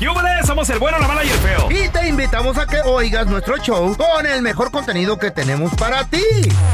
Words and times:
¡Yúbales! 0.00 0.46
Somos 0.46 0.68
El 0.70 0.78
Bueno, 0.78 0.98
La 0.98 1.06
Mala 1.08 1.24
y 1.24 1.28
El 1.28 1.38
Feo. 1.38 1.68
Y 1.70 1.88
te 1.88 2.08
invitamos 2.08 2.58
a 2.58 2.66
que 2.66 2.80
oigas 2.84 3.26
nuestro 3.26 3.56
show 3.58 3.96
con 3.96 4.26
el 4.26 4.42
mejor 4.42 4.70
contenido 4.70 5.18
que 5.18 5.30
tenemos 5.30 5.72
para 5.74 6.04
ti. 6.04 6.22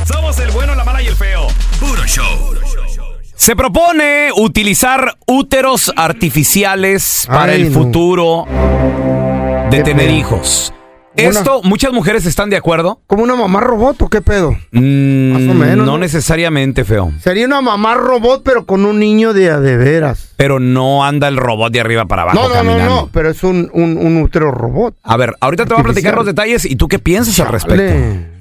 Somos 0.06 0.38
El 0.38 0.50
Bueno, 0.50 0.74
La 0.74 0.84
Mala 0.84 1.02
y 1.02 1.06
El 1.08 1.14
Feo. 1.16 1.48
Puro 1.78 2.04
show. 2.06 2.54
Se 3.34 3.54
propone 3.54 4.30
utilizar 4.34 5.16
úteros 5.26 5.92
artificiales 5.96 7.24
para 7.28 7.52
Ay, 7.52 7.62
el 7.62 7.72
no. 7.72 7.78
futuro 7.78 8.44
de 9.70 9.76
Qué 9.76 9.82
tener 9.84 10.06
feo. 10.08 10.16
hijos. 10.16 10.72
Esto, 11.18 11.60
muchas 11.62 11.92
mujeres 11.92 12.26
están 12.26 12.50
de 12.50 12.56
acuerdo. 12.56 13.00
¿Como 13.06 13.22
una 13.22 13.34
mamá 13.36 13.60
robot 13.60 14.02
o 14.02 14.08
qué 14.08 14.20
pedo? 14.20 14.52
Mm, 14.72 15.32
Más 15.32 15.42
o 15.42 15.54
menos, 15.54 15.86
no 15.86 15.92
¿no? 15.92 15.98
necesariamente, 15.98 16.84
feo. 16.84 17.12
Sería 17.20 17.46
una 17.46 17.60
mamá 17.60 17.94
robot, 17.94 18.42
pero 18.44 18.66
con 18.66 18.84
un 18.84 18.98
niño 18.98 19.32
de 19.32 19.50
a 19.50 19.60
de 19.60 19.76
veras. 19.76 20.32
Pero 20.36 20.60
no 20.60 21.04
anda 21.04 21.28
el 21.28 21.36
robot 21.36 21.72
de 21.72 21.80
arriba 21.80 22.04
para 22.06 22.22
abajo 22.22 22.36
No, 22.38 22.42
no, 22.44 22.48
no, 22.48 22.54
caminando. 22.54 22.94
no, 22.94 23.10
pero 23.12 23.30
es 23.30 23.42
un, 23.42 23.70
un, 23.72 23.96
un 23.98 24.22
útero 24.22 24.50
robot. 24.52 24.94
A 25.02 25.16
ver, 25.16 25.34
ahorita 25.40 25.66
te 25.66 25.74
voy 25.74 25.80
a 25.80 25.84
platicar 25.84 26.14
los 26.14 26.26
detalles 26.26 26.64
y 26.64 26.76
tú 26.76 26.86
qué 26.88 26.98
piensas 26.98 27.38
al 27.40 27.48
respecto. 27.48 28.37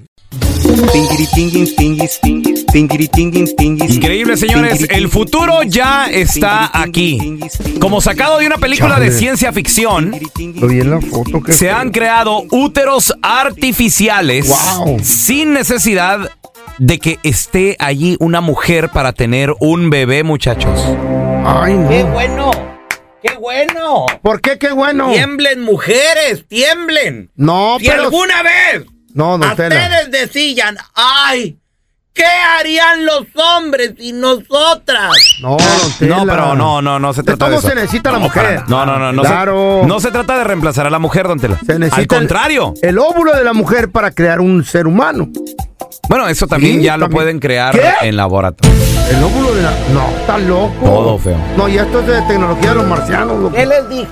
Increíble, 3.88 4.38
señores. 4.38 4.86
El 4.90 5.10
futuro 5.10 5.64
ya 5.64 6.06
está 6.06 6.70
aquí. 6.74 7.40
Como 7.80 8.02
sacado 8.02 8.40
de 8.40 8.48
una 8.48 8.58
película 8.58 9.00
de 9.00 9.12
ciencia 9.12 9.54
ficción, 9.54 10.12
Lo 10.56 10.68
vi 10.68 10.82
en 10.82 10.92
la 10.92 11.02
foto. 11.02 11.42
qué 11.42 11.54
se 11.54 11.68
feo. 11.68 11.78
han 11.78 11.92
creado 11.92 12.44
úteros 12.52 13.14
artificiales 13.22 14.48
Wow. 14.50 15.00
sin 15.04 15.54
necesidad 15.54 16.32
de 16.80 17.00
que 17.00 17.20
esté 17.24 17.76
allí 17.80 18.18
una 18.20 18.42
mujer 18.42 18.90
para 18.90 19.14
tener 19.14 19.54
un 19.60 19.90
bebé, 19.90 20.24
muchachos. 20.24 20.80
Ay, 21.46 21.74
no. 21.74 22.08
bueno! 22.12 22.52
¡Qué 23.24 23.34
bueno! 23.40 24.06
¿Por 24.22 24.42
qué? 24.42 24.58
Qué 24.58 24.72
bueno. 24.72 25.12
¡Tiemblen, 25.12 25.62
mujeres! 25.62 26.46
¡Tiemblen! 26.48 27.32
No, 27.36 27.78
Si 27.80 27.88
pero... 27.88 28.04
alguna 28.04 28.44
vez 28.44 28.86
No, 29.18 29.40
Tela. 29.56 29.76
ustedes 29.76 30.12
decían, 30.12 30.78
¡ay! 30.94 31.58
¿Qué 32.14 32.24
harían 32.26 33.06
los 33.06 33.26
hombres 33.36 33.94
y 34.00 34.12
nosotras? 34.12 35.12
No. 35.40 35.56
No, 36.00 36.26
pero 36.26 36.56
no, 36.56 36.82
no, 36.82 37.00
no 37.00 37.14
se 37.14 37.22
¿De 37.22 37.26
trata 37.28 37.46
de 37.46 37.52
cómo 37.58 37.60
eso. 37.60 37.70
se 37.70 37.76
necesita 37.76 38.12
la 38.12 38.18
No, 38.18 38.24
mujer? 38.24 38.64
No, 38.68 38.86
no, 38.88 38.98
no, 38.98 39.12
no. 39.12 39.22
Claro. 39.22 39.80
Se, 39.84 39.88
no 39.88 40.00
se 40.00 40.10
trata 40.12 40.36
de 40.40 40.44
reemplazar 40.44 40.88
a 40.88 40.90
la 40.90 40.98
mujer, 40.98 41.28
don 41.28 41.40
Tela. 41.40 41.60
Se 41.64 41.78
necesita 41.78 41.98
Al 42.02 42.08
contrario. 42.08 42.74
El, 42.82 42.98
óvulo 42.98 43.36
de 43.36 43.44
la 43.44 43.54
mujer 43.54 43.92
para 43.92 44.10
crear 44.12 44.40
un 44.42 44.64
ser 44.66 44.88
humano. 44.88 45.30
Bueno, 46.10 46.28
eso 46.28 46.48
también 46.48 46.78
Sí, 46.78 46.84
ya 46.86 46.98
lo 46.98 47.08
pueden 47.10 47.40
crear 47.40 47.74
¿Qué? 47.78 48.08
en 48.08 48.18
laboratorio. 48.18 48.76
El 49.12 49.24
óvulo 49.24 49.54
de 49.54 49.62
la... 49.62 49.72
No, 49.94 50.10
está 50.20 50.38
loco. 50.40 50.74
Todo 50.84 51.18
feo. 51.20 51.38
No, 51.56 51.68
ya 51.68 51.84
esto 51.84 52.00
es 52.00 52.08
de 52.08 52.22
tecnología 52.24 52.70
de 52.70 52.76
los 52.76 52.88
marcianos. 52.88 53.40
loco. 53.40 53.56
¿Qué 53.56 53.66
les 53.66 53.90
dije? 53.90 54.08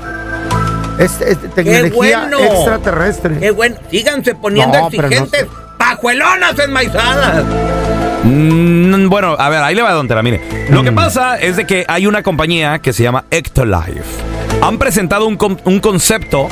Es, 1.00 1.20
es 1.22 1.38
tecnología 1.54 1.92
bueno! 2.22 2.40
extraterrestre. 2.40 3.40
¡Qué 3.40 3.52
bueno! 3.52 3.76
Síganse 3.92 4.36
poniendo 4.36 4.78
No, 4.80 4.90
pero 4.90 5.04
no 5.04 5.08
exigentes. 5.08 5.48
¡Pajuelonas 5.78 6.58
enmaizadas! 6.58 7.44
Mm, 8.24 9.08
bueno, 9.08 9.36
a 9.38 9.50
ver, 9.50 9.62
ahí 9.62 9.76
le 9.76 9.82
va 9.82 9.92
Don 9.92 10.08
Tela, 10.08 10.24
mire. 10.24 10.42
Lo 10.70 10.84
que 10.84 10.92
pasa 10.92 11.38
es 11.38 11.58
de 11.58 11.68
que 11.68 11.86
hay 11.88 12.08
una 12.08 12.24
compañía 12.24 12.80
que 12.80 12.94
se 12.94 13.04
llama 13.04 13.26
Ectolife. 13.30 14.04
Han 14.62 14.80
presentado 14.80 15.28
un, 15.28 15.38
un 15.66 15.80
concepto 15.80 16.48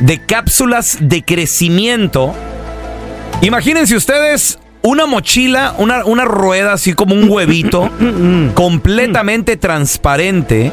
de 0.00 0.24
cápsulas 0.26 0.98
de 1.00 1.22
crecimiento. 1.24 2.34
Imagínense 3.40 3.96
ustedes 3.96 4.58
una 4.82 5.06
mochila, 5.06 5.74
una, 5.78 6.04
una 6.04 6.24
rueda 6.24 6.72
así 6.72 6.92
como 6.94 7.14
un 7.14 7.30
huevito, 7.30 7.90
completamente 8.54 9.56
transparente. 9.56 10.72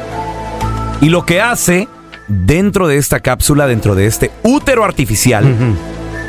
Y 1.00 1.08
lo 1.08 1.26
que 1.26 1.40
hace 1.40 1.88
dentro 2.28 2.88
de 2.88 2.96
esta 2.98 3.20
cápsula, 3.20 3.66
dentro 3.66 3.94
de 3.94 4.06
este 4.06 4.30
útero 4.42 4.84
artificial, 4.84 5.44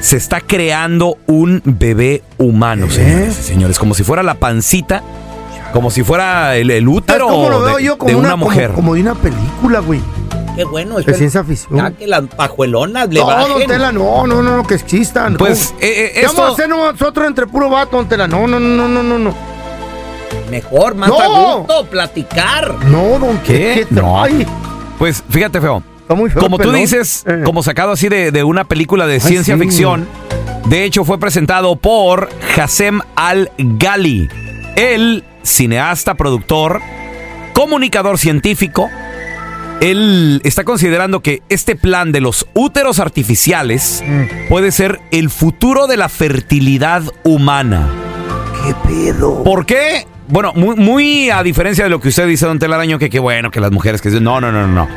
se 0.01 0.17
está 0.17 0.41
creando 0.41 1.17
un 1.27 1.61
bebé 1.65 2.23
humano, 2.37 2.89
señores 2.89 3.39
y 3.39 3.43
señores. 3.43 3.79
Como 3.79 3.93
si 3.93 4.03
fuera 4.03 4.21
la 4.23 4.35
pancita, 4.35 5.01
como 5.73 5.89
si 5.91 6.03
fuera 6.03 6.55
el, 6.55 6.69
el 6.71 6.83
¿Sabes 6.85 6.97
útero 6.97 7.27
cómo 7.27 7.49
lo 7.49 7.61
de, 7.61 7.65
veo 7.71 7.79
yo? 7.79 7.97
Como 7.97 8.09
de 8.09 8.15
una, 8.15 8.31
como- 8.31 8.45
mujer. 8.45 8.71
Como, 8.71 8.93
de 8.95 9.01
una 9.01 9.15
película, 9.15 9.79
güey. 9.79 10.01
¡Qué 10.55 10.63
bueno! 10.63 10.97
Espera. 10.97 11.17
ciencia 11.17 11.43
ficción. 11.43 11.77
Ya 11.77 11.91
que 11.91 12.07
las 12.07 12.23
pajuelonas 12.35 13.09
le 13.09 13.19
No, 13.19 13.47
don. 13.47 13.67
Tela, 13.67 13.91
no, 13.91 14.25
no, 14.25 14.41
no, 14.41 14.57
no, 14.57 14.63
que 14.65 14.73
existan. 14.73 15.35
Pues, 15.37 15.67
¿Cómo? 15.67 15.79
eh, 15.81 16.05
eh, 16.15 16.21
¿Qué 16.21 16.25
vamos 16.27 16.41
a 16.41 16.47
hacer 16.53 16.67
nosotros 16.69 17.27
entre 17.27 17.45
puro 17.45 17.69
vato, 17.69 17.97
don 17.97 18.07
Tela? 18.09 18.27
No, 18.27 18.47
no, 18.47 18.59
no, 18.59 18.87
no, 18.87 19.03
no, 19.03 19.19
no. 19.19 19.33
Mejor, 20.49 20.95
más 20.95 21.09
No. 21.09 21.19
a 21.19 21.27
gusto, 21.57 21.85
platicar. 21.91 22.73
No, 22.85 23.19
don 23.19 23.37
¿Qué? 23.39 23.85
¿Qué 23.87 23.87
No. 23.91 24.23
trae? 24.23 24.47
Pues 24.97 25.23
fíjate, 25.29 25.61
feo. 25.61 25.83
Está 26.01 26.15
muy 26.15 26.29
feo. 26.29 26.41
Como 26.41 26.57
tú 26.57 26.63
pelón. 26.69 26.75
dices, 26.81 27.23
Eh. 27.27 27.41
como 27.45 27.61
sacado 27.63 27.91
así 27.91 28.07
de, 28.09 28.31
de 28.31 28.43
una 28.43 28.63
película 28.63 29.05
de 29.07 29.19
ciencia 29.19 29.55
sí. 29.55 29.61
ficción. 29.61 30.07
De 30.65 30.83
hecho, 30.83 31.03
fue 31.05 31.19
presentado 31.19 31.75
por 31.75 32.29
Hassem 32.57 32.99
Al-Ghali. 33.15 34.29
El 34.75 35.23
cineasta, 35.43 36.15
productor, 36.15 36.81
comunicador 37.53 38.17
científico. 38.17 38.89
Él 39.81 40.41
está 40.43 40.63
considerando 40.63 41.19
que 41.21 41.43
este 41.49 41.75
plan 41.75 42.11
de 42.11 42.19
los 42.21 42.47
úteros 42.53 42.99
artificiales 42.99 44.03
Mm. 44.05 44.47
puede 44.49 44.71
ser 44.71 44.99
el 45.11 45.29
futuro 45.29 45.85
de 45.87 45.97
la 45.97 46.09
fertilidad 46.09 47.03
humana. 47.23 47.87
¿Qué 48.65 48.73
pedo? 48.87 49.43
¿Por 49.43 49.65
qué? 49.67 50.07
Bueno, 50.27 50.51
muy, 50.55 50.75
muy 50.75 51.29
a 51.29 51.41
diferencia 51.43 51.83
de 51.85 51.89
lo 51.89 51.99
que 52.01 52.09
usted 52.09 52.27
dice, 52.27 52.45
don 52.45 52.59
Telaraño, 52.59 52.99
que 52.99 53.09
qué 53.09 53.19
bueno 53.19 53.49
que 53.51 53.59
las 53.61 53.71
mujeres 53.71 54.01
que 54.01 54.09
no, 54.09 54.41
no, 54.41 54.51
no, 54.51 54.67
no. 54.67 54.87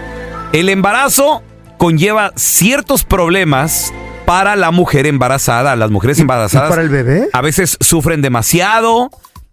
El 0.52 0.68
embarazo 0.68 1.42
conlleva 1.78 2.32
ciertos 2.36 3.04
problemas 3.04 3.92
para 4.26 4.56
la 4.56 4.70
mujer 4.72 5.06
embarazada. 5.06 5.76
Las 5.76 5.90
mujeres 5.90 6.18
¿Y 6.18 6.22
embarazadas 6.22 6.68
para 6.70 6.82
el 6.82 6.88
bebé? 6.88 7.28
a 7.32 7.40
veces 7.42 7.76
sufren 7.80 8.22
demasiado, 8.22 9.10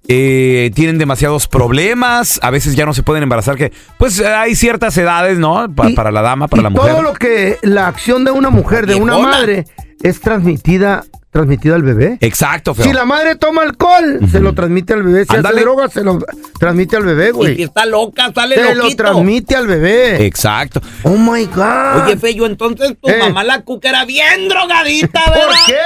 eh, 0.07 0.71
tienen 0.73 0.97
demasiados 0.97 1.47
problemas, 1.47 2.39
a 2.41 2.49
veces 2.49 2.75
ya 2.75 2.85
no 2.85 2.93
se 2.93 3.03
pueden 3.03 3.23
embarazar, 3.23 3.55
que 3.55 3.71
pues 3.99 4.19
hay 4.21 4.55
ciertas 4.55 4.97
edades, 4.97 5.37
¿no? 5.37 5.67
Pa- 5.75 5.89
Y- 5.89 5.93
para 5.95 6.11
la 6.11 6.21
dama, 6.21 6.47
para 6.47 6.61
y 6.61 6.63
la 6.63 6.69
mujer. 6.71 6.91
todo 6.93 7.01
lo 7.03 7.13
que 7.13 7.59
la 7.61 7.87
acción 7.87 8.23
de 8.25 8.31
una 8.31 8.49
mujer, 8.49 8.87
de 8.87 8.95
una 8.95 9.17
madre, 9.19 9.65
es 10.03 10.19
transmitida 10.21 11.03
transmitido 11.29 11.75
al 11.75 11.83
bebé. 11.83 12.17
Exacto, 12.21 12.73
feo. 12.73 12.83
Si 12.85 12.93
la 12.93 13.05
madre 13.05 13.35
toma 13.35 13.61
alcohol, 13.61 14.21
se 14.31 14.39
lo 14.39 14.53
transmite 14.53 14.93
al 14.93 15.03
bebé. 15.03 15.23
Si 15.25 15.35
Ándale. 15.35 15.57
hace 15.57 15.65
droga, 15.65 15.87
se 15.89 16.03
lo 16.03 16.17
transmite 16.59 16.95
al 16.95 17.03
bebé, 17.03 17.25
Y 17.25 17.27
si 17.27 17.33
güey. 17.33 17.61
está 17.63 17.85
loca, 17.85 18.31
sale 18.33 18.55
Se 18.55 18.63
lo 18.73 18.83
loquito. 18.83 19.03
transmite 19.03 19.55
al 19.55 19.67
bebé. 19.67 20.25
Exacto. 20.25 20.81
Oh 21.03 21.15
my 21.15 21.45
God. 21.45 22.05
Oye, 22.05 22.17
Feyo, 22.17 22.47
entonces 22.47 22.95
tu 22.99 23.07
Eh. 23.09 23.17
mamá 23.19 23.43
la 23.43 23.61
cuca 23.61 23.89
era 23.89 24.05
bien 24.05 24.47
drogadita, 24.49 25.19
¿verdad? 25.29 25.45
¿por 25.45 25.55
qué? 25.67 25.77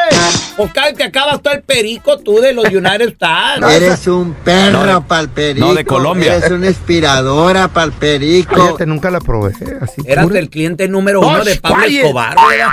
O 0.57 0.68
cada 0.74 0.94
que 0.94 1.04
acabas 1.04 1.42
todo 1.42 1.54
el 1.54 1.64
perico 1.64 2.18
tú 2.19 2.40
de 2.40 2.54
los 2.54 2.66
United 2.68 3.10
Stars. 3.10 3.74
Eres 3.74 4.07
un 4.07 4.34
perro 4.46 4.86
No, 4.86 5.06
pa'l 5.06 5.28
perico. 5.28 5.66
no, 5.68 5.74
de 5.74 5.84
Colombia. 5.84 6.36
Eres 6.38 6.52
una 6.52 6.68
inspiradora 6.68 7.68
pa'l 7.68 7.92
perico. 7.92 8.56
Fíjate, 8.56 8.86
nunca 8.86 9.12
la 9.12 9.19
probé. 9.19 9.54
Así 9.81 10.02
Eras 10.06 10.28
pura. 10.28 10.40
el 10.40 10.50
cliente 10.50 10.88
número 10.88 11.19
uno 11.19 11.40
¡Osh, 11.40 11.46
de 11.46 11.56
Pablo! 11.60 11.86
Escobar, 11.88 12.36
¿verdad? 12.50 12.68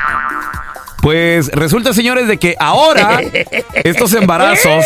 Pues 1.02 1.48
resulta, 1.48 1.92
señores, 1.92 2.28
de 2.28 2.38
que 2.38 2.56
ahora 2.58 3.20
estos 3.84 4.12
embarazos 4.14 4.84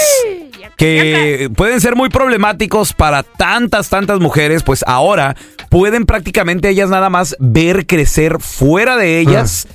que 0.77 1.51
pueden 1.57 1.81
ser 1.81 1.97
muy 1.97 2.09
problemáticos 2.09 2.93
para 2.93 3.23
tantas, 3.23 3.89
tantas 3.89 4.21
mujeres, 4.21 4.63
pues 4.63 4.85
ahora 4.87 5.37
pueden 5.71 6.07
prácticamente 6.07 6.69
ellas 6.69 6.91
nada 6.91 7.09
más 7.09 7.37
ver 7.39 7.87
crecer 7.87 8.41
fuera 8.41 8.97
de 8.97 9.21
ellas 9.21 9.69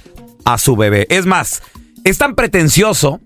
a 0.46 0.58
su 0.58 0.76
bebé. 0.76 1.08
Es 1.10 1.26
más, 1.26 1.64
es 2.04 2.18
tan 2.18 2.36
pretencioso 2.36 3.20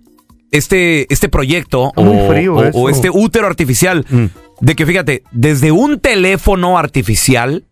este, 0.52 1.12
este 1.12 1.30
proyecto 1.30 1.92
o 1.96 2.90
este 2.90 3.10
útero 3.10 3.48
artificial 3.48 4.06
Mm. 4.10 4.26
De 4.62 4.76
que 4.76 4.86
fíjate, 4.86 5.24
desde 5.32 5.72
un 5.72 6.00
teléfono 6.00 6.78
artificial, 6.78 7.64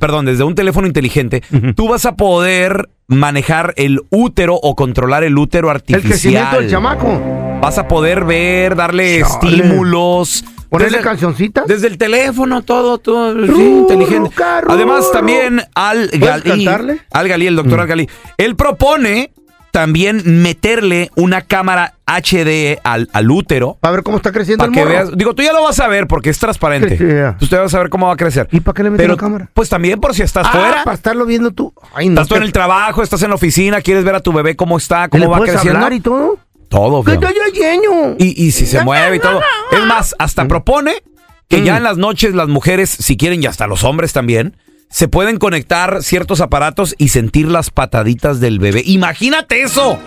perdón, 0.00 0.24
desde 0.26 0.44
un 0.44 0.54
teléfono 0.54 0.86
inteligente, 0.86 1.42
tú 1.74 1.88
vas 1.88 2.06
a 2.06 2.16
poder 2.16 2.88
manejar 3.08 3.74
el 3.76 4.00
útero 4.10 4.54
o 4.54 4.74
controlar 4.76 5.24
el 5.24 5.36
útero 5.38 5.70
El 5.72 5.80
crecimiento 5.82 6.06
artificial. 6.08 6.60
del 6.60 6.70
chamaco. 6.70 7.20
Vas 7.60 7.78
a 7.78 7.88
poder 7.88 8.24
ver, 8.24 8.76
darle 8.76 9.20
Chale. 9.20 9.56
estímulos. 9.56 10.44
Ponerle 10.70 10.98
desde, 10.98 11.08
cancioncitas. 11.08 11.66
desde 11.66 11.86
el 11.88 11.96
teléfono, 11.96 12.60
todo, 12.60 12.98
todo, 12.98 13.34
sí, 13.46 13.62
inteligente. 13.62 14.30
Además, 14.68 15.10
también 15.10 15.62
Al 15.74 16.10
¿Puedes 16.10 16.44
Galí, 16.44 16.64
cantarle? 16.66 16.98
Al 17.10 17.26
Galí, 17.28 17.46
el 17.46 17.54
Mm. 17.54 17.56
doctor 17.56 17.80
Al 17.80 17.86
Galí, 17.86 18.08
él 18.36 18.54
propone 18.54 19.32
también 19.70 20.22
meterle 20.42 21.10
una 21.16 21.42
cámara 21.42 21.94
HD 22.06 22.78
al, 22.84 23.08
al 23.12 23.30
útero 23.30 23.76
Para 23.80 23.92
ver 23.96 24.02
cómo 24.02 24.16
está 24.16 24.32
creciendo 24.32 24.62
para 24.64 24.68
el 24.70 24.74
que 24.74 24.80
morro. 24.80 24.90
veas. 25.06 25.16
Digo, 25.18 25.34
tú 25.34 25.42
ya 25.42 25.52
lo 25.52 25.62
vas 25.62 25.78
a 25.80 25.88
ver 25.88 26.06
porque 26.06 26.30
es 26.30 26.38
transparente. 26.38 26.96
Sí, 26.96 27.04
ya. 27.06 27.36
Usted 27.40 27.58
va 27.58 27.64
a 27.64 27.68
saber 27.68 27.90
cómo 27.90 28.06
va 28.06 28.14
a 28.14 28.16
crecer. 28.16 28.48
¿Y 28.50 28.60
para 28.60 28.74
qué 28.74 28.82
le 28.82 28.90
metes 28.90 29.04
Pero, 29.04 29.14
la 29.14 29.20
cámara? 29.20 29.50
Pues 29.52 29.68
también 29.68 30.00
por 30.00 30.14
si 30.14 30.22
estás 30.22 30.46
Ah, 30.48 30.52
fuera. 30.52 30.84
para 30.84 30.94
estarlo 30.94 31.26
viendo 31.26 31.50
tú. 31.50 31.72
Ay, 31.94 32.08
no. 32.08 32.14
Estás 32.14 32.28
tú 32.28 32.36
en 32.36 32.42
el 32.44 32.52
trabajo, 32.52 33.02
estás 33.02 33.22
en 33.22 33.28
la 33.28 33.34
oficina, 33.34 33.80
quieres 33.82 34.04
ver 34.04 34.14
a 34.14 34.20
tu 34.20 34.32
bebé 34.32 34.56
cómo 34.56 34.76
está, 34.78 35.02
¿Le 35.04 35.08
cómo 35.10 35.28
va 35.30 35.36
puedes 35.38 35.52
creciendo. 35.54 35.78
hablar 35.78 35.92
y 35.92 36.00
todo? 36.00 36.38
Todo, 36.68 37.02
¿Qué? 37.02 37.18
Y, 38.18 38.44
y 38.46 38.52
si 38.52 38.66
se 38.66 38.82
mueve 38.84 39.16
y 39.16 39.20
todo. 39.20 39.40
Es 39.72 39.84
más, 39.86 40.14
hasta 40.18 40.46
propone 40.46 41.02
que 41.48 41.62
ya 41.62 41.74
Mm. 41.74 41.76
en 41.78 41.82
las 41.82 41.96
noches 41.96 42.34
las 42.34 42.48
mujeres, 42.48 42.90
si 42.90 43.16
quieren, 43.16 43.42
y 43.42 43.46
hasta 43.46 43.66
los 43.66 43.84
hombres 43.84 44.12
también, 44.12 44.56
se 44.90 45.08
pueden 45.08 45.38
conectar 45.38 46.02
ciertos 46.02 46.40
aparatos 46.40 46.94
y 46.98 47.08
sentir 47.08 47.48
las 47.48 47.70
pataditas 47.70 48.40
del 48.40 48.58
bebé. 48.58 48.82
Imagínate 48.86 49.62
eso. 49.62 49.98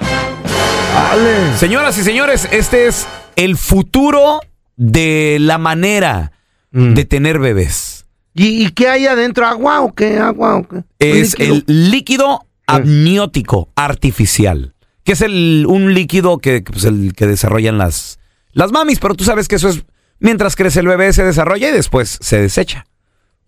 Dale. 0.93 1.57
Señoras 1.57 1.97
y 1.97 2.03
señores, 2.03 2.47
este 2.51 2.87
es 2.87 3.07
el 3.35 3.57
futuro 3.57 4.39
de 4.75 5.37
la 5.39 5.57
manera 5.57 6.31
Mm. 6.73 6.93
de 6.93 7.03
tener 7.03 7.37
bebés. 7.37 8.05
¿Y, 8.33 8.65
y 8.65 8.69
qué 8.71 8.87
hay 8.87 9.05
adentro? 9.05 9.45
¿Agua 9.45 9.81
o 9.81 9.93
qué? 9.93 10.19
¿Agua 10.19 10.55
o 10.55 10.65
qué? 10.65 10.83
Es 10.99 11.37
líquido? 11.37 11.63
el 11.67 11.91
líquido 11.91 12.45
amniótico 12.65 13.67
artificial, 13.75 14.73
que 15.03 15.11
es 15.11 15.21
el, 15.21 15.65
un 15.67 15.93
líquido 15.93 16.37
que, 16.37 16.61
pues, 16.61 16.85
el 16.85 17.13
que 17.13 17.27
desarrollan 17.27 17.77
las, 17.77 18.19
las 18.53 18.71
mamis, 18.71 18.99
pero 18.99 19.15
tú 19.15 19.25
sabes 19.25 19.49
que 19.49 19.55
eso 19.55 19.67
es 19.67 19.83
mientras 20.19 20.55
crece 20.55 20.79
el 20.79 20.87
bebé 20.87 21.11
se 21.11 21.25
desarrolla 21.25 21.67
y 21.69 21.73
después 21.73 22.17
se 22.21 22.39
desecha. 22.41 22.85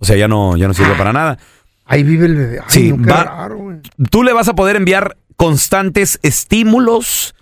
O 0.04 0.06
sea, 0.06 0.18
ya 0.18 0.28
no, 0.28 0.58
ya 0.58 0.68
no 0.68 0.74
sirve 0.74 0.96
para 0.96 1.14
nada. 1.14 1.38
Ahí 1.86 2.04
vive 2.04 2.26
el 2.26 2.36
bebé. 2.36 2.60
Ay, 2.60 2.66
Sí, 2.68 2.92
no, 2.92 3.04
qué 3.06 3.10
va- 3.10 3.24
raro, 3.24 3.58
güey. 3.58 3.78
Tú 4.12 4.22
le 4.24 4.34
vas 4.34 4.50
a 4.50 4.54
poder 4.54 4.76
enviar 4.76 5.16
constantes 5.38 6.20
estímulos 6.24 7.36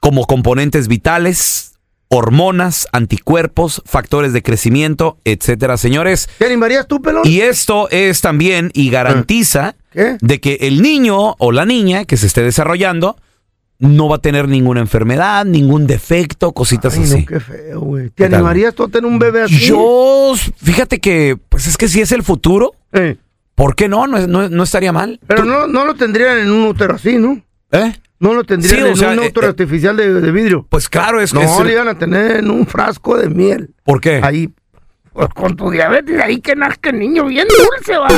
como 0.00 0.26
componentes 0.26 0.88
vitales, 0.88 1.74
hormonas, 2.08 2.88
anticuerpos, 2.92 3.82
factores 3.86 4.32
de 4.32 4.42
crecimiento, 4.42 5.16
etcétera, 5.24 5.76
señores. 5.76 6.28
¿Te 6.38 6.46
animarías 6.46 6.86
tú, 6.88 7.00
pelón? 7.00 7.22
Y 7.24 7.40
esto 7.40 7.88
es 7.90 8.20
también 8.20 8.72
y 8.74 8.90
garantiza 8.90 9.76
¿Qué? 9.90 10.16
de 10.20 10.40
que 10.40 10.54
el 10.62 10.82
niño 10.82 11.34
o 11.38 11.52
la 11.52 11.64
niña 11.64 12.04
que 12.04 12.16
se 12.16 12.26
esté 12.26 12.42
desarrollando 12.42 13.16
no 13.84 14.08
va 14.08 14.16
a 14.16 14.18
tener 14.18 14.48
ninguna 14.48 14.80
enfermedad, 14.80 15.44
ningún 15.44 15.86
defecto, 15.86 16.52
cositas 16.52 16.96
Ay, 16.96 17.02
así. 17.04 17.20
no, 17.20 17.26
qué 17.26 17.40
feo, 17.40 17.80
güey. 17.80 18.10
¿Te 18.10 18.24
animarías 18.26 18.74
tú 18.74 18.84
a 18.84 18.88
tener 18.88 19.10
un 19.10 19.18
bebé 19.18 19.42
así? 19.42 19.58
Yo, 19.58 20.34
fíjate 20.56 21.00
que, 21.00 21.36
pues 21.48 21.66
es 21.66 21.76
que 21.76 21.88
si 21.88 22.00
es 22.00 22.12
el 22.12 22.22
futuro, 22.22 22.72
Eh, 22.92 23.16
¿por 23.54 23.74
qué 23.76 23.88
no? 23.88 24.06
No, 24.06 24.26
no- 24.26 24.48
no 24.48 24.62
estaría 24.62 24.92
mal. 24.92 25.20
pero 25.26 25.42
Tú- 25.42 25.48
no, 25.48 25.66
no 25.66 25.84
lo 25.84 25.94
tendrían 25.94 26.38
en 26.38 26.50
un 26.50 26.66
útero 26.68 26.94
así, 26.94 27.16
¿no? 27.18 27.40
¿Eh? 27.72 27.92
No 28.20 28.32
lo 28.34 28.44
tendrían 28.44 28.76
Sí, 28.84 28.88
en 28.90 28.96
sea, 28.96 29.10
un 29.10 29.18
eh, 29.18 29.28
útero 29.28 29.46
eh, 29.46 29.50
artificial 29.50 29.96
de, 29.96 30.14
de 30.20 30.30
vidrio. 30.32 30.66
Pues 30.68 30.88
claro, 30.88 31.20
es 31.20 31.34
No, 31.34 31.40
que... 31.40 31.46
es- 31.46 31.60
le 31.64 31.72
iban 31.72 31.88
a 31.88 31.98
tener 31.98 32.36
en 32.36 32.50
un 32.50 32.66
frasco 32.66 33.16
de 33.16 33.28
miel. 33.28 33.70
¿Por 33.84 34.00
qué? 34.00 34.20
Ahí. 34.22 34.48
Pues 35.12 35.28
con 35.28 35.54
tu 35.54 35.70
diabetes, 35.70 36.20
ahí 36.20 36.40
que 36.40 36.56
nazca 36.56 36.90
el 36.90 36.98
niño 36.98 37.24
bien 37.26 37.46
dulce, 37.48 37.96
va. 37.98 38.08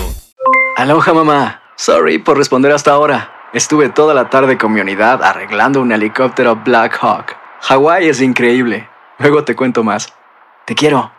Aloha 0.75 1.13
mamá. 1.13 1.61
Sorry 1.77 2.19
por 2.19 2.37
responder 2.37 2.73
hasta 2.73 2.91
ahora. 2.91 3.31
Estuve 3.53 3.87
toda 3.87 4.13
la 4.13 4.29
tarde 4.29 4.57
con 4.57 4.73
mi 4.73 4.81
unidad 4.81 5.23
arreglando 5.23 5.81
un 5.81 5.93
helicóptero 5.93 6.57
Black 6.57 6.97
Hawk. 7.01 7.37
Hawái 7.61 8.09
es 8.09 8.19
increíble. 8.19 8.89
Luego 9.17 9.45
te 9.45 9.55
cuento 9.55 9.81
más. 9.81 10.13
Te 10.65 10.75
quiero. 10.75 11.18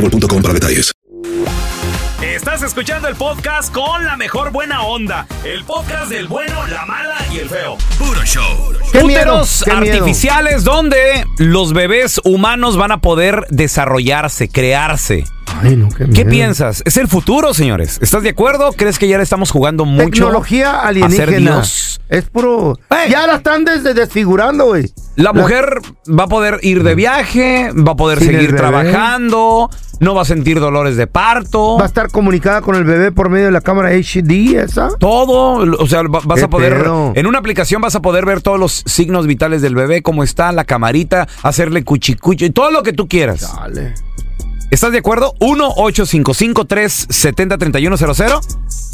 boostmobile.com 0.00 0.42
para 0.42 0.54
detalles. 0.54 0.92
Estás 2.22 2.62
escuchando 2.62 3.08
el 3.08 3.16
podcast 3.16 3.72
con 3.72 4.04
la 4.04 4.16
mejor 4.16 4.50
buena 4.50 4.82
onda. 4.82 5.26
El 5.44 5.64
podcast 5.64 6.10
del 6.10 6.28
bueno, 6.28 6.66
la 6.66 6.84
mala 6.84 7.16
y 7.32 7.38
el 7.38 7.48
feo. 7.48 7.76
Puro 7.98 8.24
show. 8.24 8.72
Qué 8.92 9.04
miedo, 9.04 9.20
Úteros 9.20 9.68
artificiales 9.68 10.64
donde 10.64 11.26
los 11.38 11.72
bebés 11.72 12.20
humanos 12.24 12.76
van 12.76 12.92
a 12.92 13.00
poder 13.00 13.46
desarrollarse, 13.50 14.48
crearse. 14.48 15.24
Ay, 15.62 15.76
no, 15.76 15.88
qué, 15.88 16.04
¿Qué 16.04 16.24
miedo. 16.24 16.30
piensas? 16.30 16.82
Es 16.86 16.96
el 16.96 17.06
futuro, 17.08 17.52
señores. 17.54 17.98
¿Estás 18.00 18.22
de 18.22 18.30
acuerdo? 18.30 18.72
¿Crees 18.72 18.98
que 18.98 19.08
ya 19.08 19.16
le 19.18 19.22
estamos 19.22 19.50
jugando 19.50 19.84
mucho 19.84 20.10
Tecnología 20.10 20.80
alienígena. 20.80 21.62
Es 22.08 22.24
puro. 22.24 22.78
Ya 23.08 23.26
la 23.26 23.36
están 23.36 23.64
desde 23.64 23.94
desfigurando, 23.94 24.66
güey. 24.66 24.90
La 25.16 25.32
mujer 25.32 25.80
va 26.08 26.24
a 26.24 26.26
poder 26.28 26.58
ir 26.62 26.82
de 26.82 26.94
viaje, 26.94 27.70
va 27.72 27.92
a 27.92 27.96
poder 27.96 28.18
Sin 28.18 28.28
seguir 28.32 28.56
trabajando, 28.56 29.68
no 30.00 30.14
va 30.14 30.22
a 30.22 30.24
sentir 30.24 30.58
dolores 30.60 30.96
de 30.96 31.06
parto. 31.06 31.76
Va 31.76 31.84
a 31.84 31.86
estar 31.86 32.10
comunicada 32.10 32.62
con 32.62 32.74
el 32.74 32.84
bebé 32.84 33.12
por 33.12 33.28
medio 33.28 33.46
de 33.46 33.52
la 33.52 33.60
cámara 33.60 33.90
HD, 33.90 34.56
esa. 34.56 34.88
Todo, 34.98 35.56
o 35.78 35.86
sea, 35.86 36.02
va- 36.02 36.20
vas 36.24 36.38
¿Qué 36.38 36.44
a 36.46 36.48
poder, 36.50 36.78
pedo? 36.82 37.12
en 37.14 37.26
una 37.26 37.38
aplicación 37.38 37.80
vas 37.82 37.94
a 37.94 38.02
poder 38.02 38.24
ver 38.24 38.40
todos 38.40 38.58
los 38.58 38.82
signos 38.86 39.26
vitales 39.26 39.62
del 39.62 39.74
bebé, 39.74 40.02
cómo 40.02 40.24
está, 40.24 40.50
la 40.52 40.64
camarita, 40.64 41.28
hacerle 41.42 41.84
cuchicucho 41.84 42.44
y 42.46 42.50
todo 42.50 42.70
lo 42.70 42.82
que 42.82 42.92
tú 42.92 43.06
quieras. 43.08 43.54
Dale. 43.56 43.94
¿Estás 44.70 44.92
de 44.92 44.98
acuerdo? 44.98 45.34
1-855-370-3100. 45.40 48.40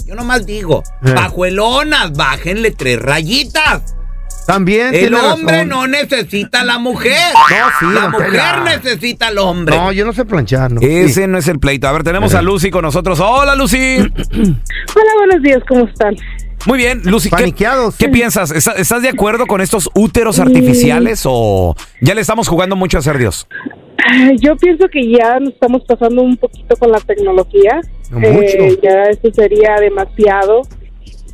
Yo 0.06 0.14
nomás 0.14 0.46
digo, 0.46 0.82
Eh. 1.04 1.12
bajuelonas, 1.12 2.12
bájenle 2.12 2.70
tres 2.70 3.00
rayitas. 3.00 3.94
También 4.46 4.94
El 4.94 5.12
hombre 5.14 5.54
razón. 5.56 5.68
no 5.70 5.86
necesita 5.88 6.60
a 6.60 6.64
la 6.64 6.78
mujer. 6.78 7.32
No, 7.34 7.40
sí, 7.80 7.86
la 7.92 8.08
mujer 8.10 8.30
Tela. 8.30 8.62
necesita 8.64 9.26
al 9.26 9.38
hombre. 9.38 9.76
No, 9.76 9.90
yo 9.90 10.06
no 10.06 10.12
sé 10.12 10.24
planchar, 10.24 10.70
¿no? 10.70 10.80
Ese 10.80 11.26
no 11.26 11.36
es 11.36 11.48
el 11.48 11.58
pleito. 11.58 11.88
A 11.88 11.92
ver, 11.92 12.04
tenemos 12.04 12.32
a 12.34 12.42
Lucy 12.42 12.70
con 12.70 12.82
nosotros. 12.82 13.18
Hola, 13.18 13.56
Lucy. 13.56 13.96
Hola, 13.98 15.12
buenos 15.18 15.42
días, 15.42 15.58
¿cómo 15.68 15.86
están? 15.88 16.14
Muy 16.64 16.78
bien, 16.78 17.02
Lucy. 17.04 17.28
¿qué, 17.28 17.36
Paniqueados. 17.36 17.96
¿Qué 17.96 18.08
piensas? 18.08 18.52
¿Está- 18.52 18.72
¿Estás 18.72 19.02
de 19.02 19.08
acuerdo 19.08 19.46
con 19.46 19.60
estos 19.60 19.90
úteros 19.94 20.38
artificiales 20.38 21.22
o 21.24 21.74
ya 22.00 22.14
le 22.14 22.20
estamos 22.20 22.46
jugando 22.46 22.76
mucho 22.76 22.98
a 22.98 23.02
ser 23.02 23.18
Dios? 23.18 23.48
Yo 24.40 24.56
pienso 24.56 24.88
que 24.88 25.08
ya 25.10 25.38
nos 25.40 25.54
estamos 25.54 25.84
pasando 25.84 26.22
un 26.22 26.36
poquito 26.36 26.76
con 26.76 26.90
la 26.90 27.00
tecnología. 27.00 27.80
No, 28.10 28.20
Eh, 28.20 28.78
ya 28.82 29.04
esto 29.04 29.32
sería 29.32 29.76
demasiado. 29.80 30.62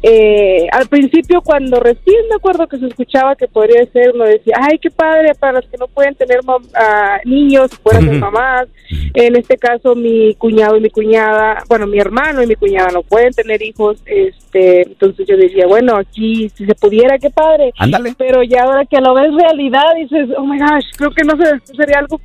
Eh, 0.05 0.67
al 0.73 0.89
principio, 0.89 1.43
cuando 1.43 1.79
recién 1.79 2.29
me 2.29 2.35
acuerdo 2.35 2.67
que 2.67 2.77
se 2.77 2.87
escuchaba 2.87 3.37
que 3.37 3.47
podría 3.47 3.87
ser, 3.93 4.11
uno 4.13 4.25
decía, 4.25 4.57
ay, 4.61 4.79
qué 4.79 4.91
padre 4.91 5.33
para 5.39 5.61
los 5.61 5.71
que 5.71 5.79
no 5.79 5.87
pueden 5.87 6.17
tener 6.17 6.41
ah, 6.75 7.21
niños, 7.25 7.71
pueden 7.81 8.09
ser 8.09 8.19
mamás. 8.19 8.67
En 9.15 9.37
este 9.37 9.57
caso, 9.57 9.95
mi 9.95 10.35
cuñado 10.35 10.77
y 10.77 10.81
mi 10.81 10.91
cuñada, 10.91 11.63
bueno, 11.69 11.87
mi 11.87 12.01
hermano 12.01 12.43
y 12.43 12.49
mi 12.49 12.57
cuñada 12.57 12.89
no 12.93 13.03
pueden 13.03 13.33
tener 13.33 13.63
hijos. 13.63 14.03
este 14.05 14.83
Entonces 14.83 15.25
yo 15.29 15.37
decía, 15.37 15.69
bueno, 15.69 15.97
aquí 15.97 16.49
si 16.49 16.67
se 16.67 16.75
pudiera, 16.75 17.17
qué 17.19 17.31
padre. 17.31 17.73
Ándale. 17.79 18.15
Pero 18.19 18.43
ya 18.43 18.65
ahora 18.65 18.85
que 18.87 19.01
lo 19.01 19.15
ves 19.15 19.33
realidad, 19.33 19.95
dices, 19.97 20.31
oh 20.37 20.45
my 20.45 20.59
gosh, 20.59 20.87
creo 20.97 21.13
que 21.13 21.23
no 21.23 21.37
sé, 21.37 21.61
sería 21.77 22.01
algo, 22.01 22.21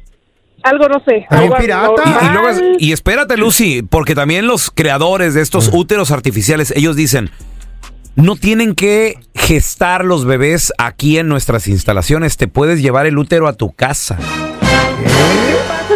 algo 0.64 0.88
no 0.90 1.02
sé. 1.06 1.26
algo 1.30 1.56
Y, 2.06 2.10
y 2.10 2.12
luego 2.12 2.48
anormal. 2.48 2.72
es- 2.76 2.82
y 2.82 2.92
espérate, 2.92 3.38
Lucy, 3.38 3.82
porque 3.84 4.16
también 4.16 4.48
los 4.48 4.72
creadores 4.72 5.34
de 5.34 5.42
estos 5.42 5.70
úteros 5.74 6.12
artificiales, 6.12 6.72
ellos 6.76 6.96
dicen, 6.96 7.30
no 8.16 8.36
tienen 8.36 8.74
que 8.76 9.20
gestar 9.36 10.04
los 10.04 10.26
bebés 10.26 10.74
aquí 10.78 11.18
en 11.20 11.28
nuestras 11.28 11.68
instalaciones, 11.68 12.36
te 12.38 12.48
puedes 12.48 12.82
llevar 12.82 13.06
el 13.06 13.18
útero 13.18 13.48
a 13.48 13.54
tu 13.54 13.72
casa. 13.74 14.18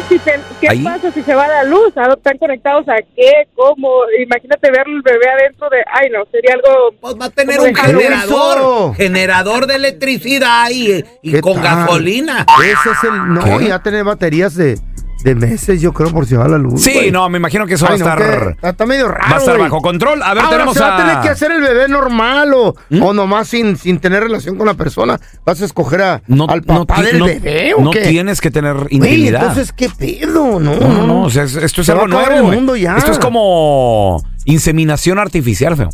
¿Qué 0.10 0.18
pasa 0.20 0.26
si, 0.26 0.32
se, 0.32 0.40
¿qué 0.60 0.70
Ahí. 0.70 0.84
pasa 0.84 1.12
si 1.12 1.22
se 1.24 1.36
va 1.36 1.48
la 1.48 1.64
luz? 1.64 1.96
¿A- 1.98 2.14
¿Están 2.14 2.38
conectados 2.38 2.88
a 2.90 2.96
qué? 3.16 3.48
¿Cómo? 3.56 3.90
Imagínate 4.24 4.72
ver 4.72 4.84
el 4.88 5.02
bebé 5.02 5.30
adentro 5.30 5.70
de... 5.70 5.78
Ay, 5.92 6.10
no, 6.12 6.24
sería 6.32 6.54
algo... 6.56 6.92
Pues 7.00 7.16
va 7.20 7.26
a 7.26 7.30
tener 7.30 7.60
un 7.60 7.76
generador, 7.76 8.96
generador 8.96 9.68
de 9.68 9.76
electricidad 9.76 10.70
y, 10.72 11.04
y 11.22 11.32
¿Qué 11.32 11.42
con 11.42 11.54
tal? 11.62 11.64
gasolina. 11.64 12.46
Ese 12.64 12.90
es 12.92 13.04
el. 13.04 13.34
No, 13.34 13.60
¿Qué? 13.60 13.68
ya 13.68 13.80
tener 13.80 14.04
baterías 14.04 14.56
de, 14.56 14.78
de 15.24 15.36
meses, 15.36 15.82
yo 15.82 15.94
creo, 15.94 16.12
por 16.12 16.26
si 16.26 16.36
va 16.36 16.48
la 16.48 16.58
luz. 16.58 16.82
Sí, 16.82 16.94
güey. 16.94 17.12
no, 17.12 17.30
me 17.30 17.38
imagino 17.38 17.66
que 17.66 17.76
eso 17.76 17.86
Ay, 17.90 18.00
va 18.00 18.14
a 18.14 18.16
no, 18.16 18.22
estar... 18.24 18.58
que- 18.58 18.68
está, 18.70 18.86
medio 18.86 19.08
raro. 19.08 19.24
va 19.30 19.36
a 19.36 19.40
estar 19.40 19.56
güey. 19.58 19.70
bajo 19.70 19.82
control. 19.82 20.22
A 20.24 20.34
ver, 20.34 20.44
Ahora, 20.44 20.50
tenemos 20.58 20.74
¿se 20.76 20.80
va 20.82 20.94
a 20.96 20.98
tener 20.98 21.16
a- 21.16 21.20
¿Mm? 21.20 21.22
que 21.24 21.30
hacer 21.30 21.52
el 21.52 21.62
bebé 21.62 21.88
normal 21.88 22.54
o, 22.54 22.76
o 23.02 23.14
nomás 23.14 23.48
sin, 23.48 23.78
sin 23.78 24.00
tener 24.00 24.24
relación 24.24 24.58
con 24.58 24.66
la 24.68 24.74
persona? 24.74 25.20
¿Vas 25.46 25.62
a 25.62 25.66
escoger 25.66 26.02
a, 26.02 26.22
al 26.48 26.64
papá 26.64 27.02
del 27.02 27.20
no- 27.20 27.26
bebé 27.26 27.74
o 27.74 27.82
no 27.82 27.92
qué? 27.92 28.02
tienes 28.02 28.42
que 28.42 28.52
tener 28.52 28.74
Güey, 28.76 28.88
intimidad. 28.96 29.42
entonces, 29.42 29.72
¿qué 29.74 29.90
pedo? 29.90 30.60
No, 30.60 30.76
No, 30.76 31.06
no, 31.08 31.22
o 31.24 31.30
sea, 31.30 31.44
es- 31.44 31.56
esto 31.56 31.82
es 31.82 31.86
Se 31.88 31.92
algo 31.94 32.08
nuevo. 32.08 32.32
el 32.50 32.56
mundo 32.56 32.76
ya. 32.76 32.98
Esto 32.98 33.12
es 33.12 33.20
como 33.20 34.24
inseminación 34.46 35.20
artificial, 35.20 35.76
feo. 35.78 35.90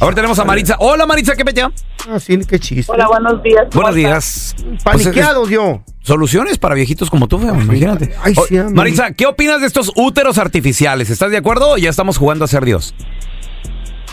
A 0.00 0.06
ver, 0.06 0.14
tenemos 0.14 0.38
a 0.38 0.44
Maritza. 0.44 0.76
Hola, 0.78 1.06
Maritza, 1.06 1.36
¿qué 1.36 1.44
peteo? 1.44 1.72
Ah, 2.08 2.18
sí, 2.18 2.38
qué 2.46 2.58
chiste. 2.58 2.90
Hola, 2.90 3.06
buenos 3.08 3.42
días. 3.42 3.66
¿cómo 3.70 3.82
Buenos 3.82 3.94
días. 3.94 4.56
Paniqueados 4.82 5.48
yo. 5.50 5.82
Soluciones 6.00 6.58
para 6.58 6.74
viejitos 6.74 7.10
como 7.10 7.28
tú, 7.28 7.38
feo, 7.38 7.54
imagínate. 7.54 8.14
Ay, 8.22 8.34
sí, 8.48 8.56
amigo. 8.56 8.74
Maritza, 8.74 9.12
¿qué 9.12 9.26
opinas 9.26 9.60
de 9.60 9.66
estos 9.66 9.92
úteros 9.96 10.38
artificiales? 10.38 11.10
¿Estás 11.10 11.30
de 11.30 11.36
acuerdo 11.36 11.72
o 11.72 11.76
ya 11.76 11.90
estamos 11.90 12.16
jugando 12.16 12.44
a 12.44 12.48
ser 12.48 12.64
Dios? 12.64 12.94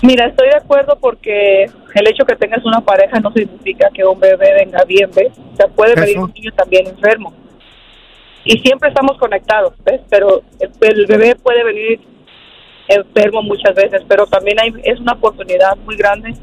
Mira, 0.04 0.28
estoy 0.28 0.50
de 0.50 0.58
acuerdo 0.58 0.98
porque 1.00 1.66
el 1.96 2.08
hecho 2.08 2.26
que 2.26 2.36
tengas 2.36 2.64
una 2.66 2.82
pareja 2.82 3.20
no 3.20 3.32
significa 3.32 3.88
que 3.94 4.04
un 4.04 4.20
bebé 4.20 4.54
venga 4.66 4.84
bien, 4.86 5.10
¿ves? 5.16 5.32
O 5.54 5.56
sea, 5.56 5.68
puede 5.68 5.96
venir 5.96 6.20
un 6.20 6.32
niño 6.34 6.52
también 6.56 6.88
enfermo. 6.88 7.34
Y 8.44 8.60
siempre 8.60 8.90
estamos 8.90 9.18
conectados, 9.18 9.74
¿ves? 9.86 10.02
Pero 10.10 10.44
el, 10.60 10.72
el 10.82 11.06
bebé 11.08 11.36
puede 11.36 11.64
venir 11.64 12.00
enfermo 12.88 13.42
muchas 13.42 13.76
veces, 13.76 14.02
pero 14.08 14.26
también 14.26 14.60
hay, 14.60 14.74
es 14.84 15.00
una 15.00 15.14
oportunidad 15.14 15.76
muy 15.86 15.96
grande 15.96 16.34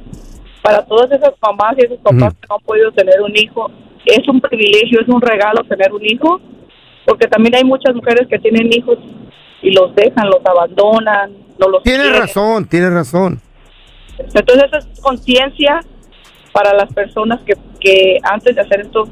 para 0.62 0.84
todas 0.84 1.10
esas 1.10 1.32
mamás 1.42 1.74
y 1.78 1.84
esos 1.84 1.98
papás 1.98 2.34
que 2.34 2.46
no 2.48 2.56
han 2.56 2.64
podido 2.64 2.92
tener 2.92 3.20
un 3.20 3.36
hijo. 3.36 3.70
Es 4.06 4.26
un 4.28 4.40
privilegio, 4.40 5.00
es 5.00 5.08
un 5.08 5.20
regalo 5.20 5.62
tener 5.64 5.92
un 5.92 6.04
hijo, 6.04 6.40
porque 7.06 7.26
también 7.26 7.54
hay 7.54 7.64
muchas 7.64 7.94
mujeres 7.94 8.26
que 8.28 8.38
tienen 8.38 8.72
hijos 8.72 8.98
y 9.62 9.72
los 9.72 9.94
dejan, 9.94 10.26
los 10.26 10.40
abandonan, 10.44 11.32
no 11.58 11.68
los 11.68 11.82
quieren. 11.82 12.14
razón, 12.14 12.66
tienes 12.66 12.92
razón. 12.92 13.40
Entonces 14.18 14.70
es 14.72 15.00
conciencia 15.00 15.80
para 16.52 16.72
las 16.74 16.92
personas 16.92 17.40
que, 17.42 17.54
que 17.80 18.18
antes 18.22 18.54
de 18.54 18.60
hacer 18.60 18.80
esto 18.80 19.08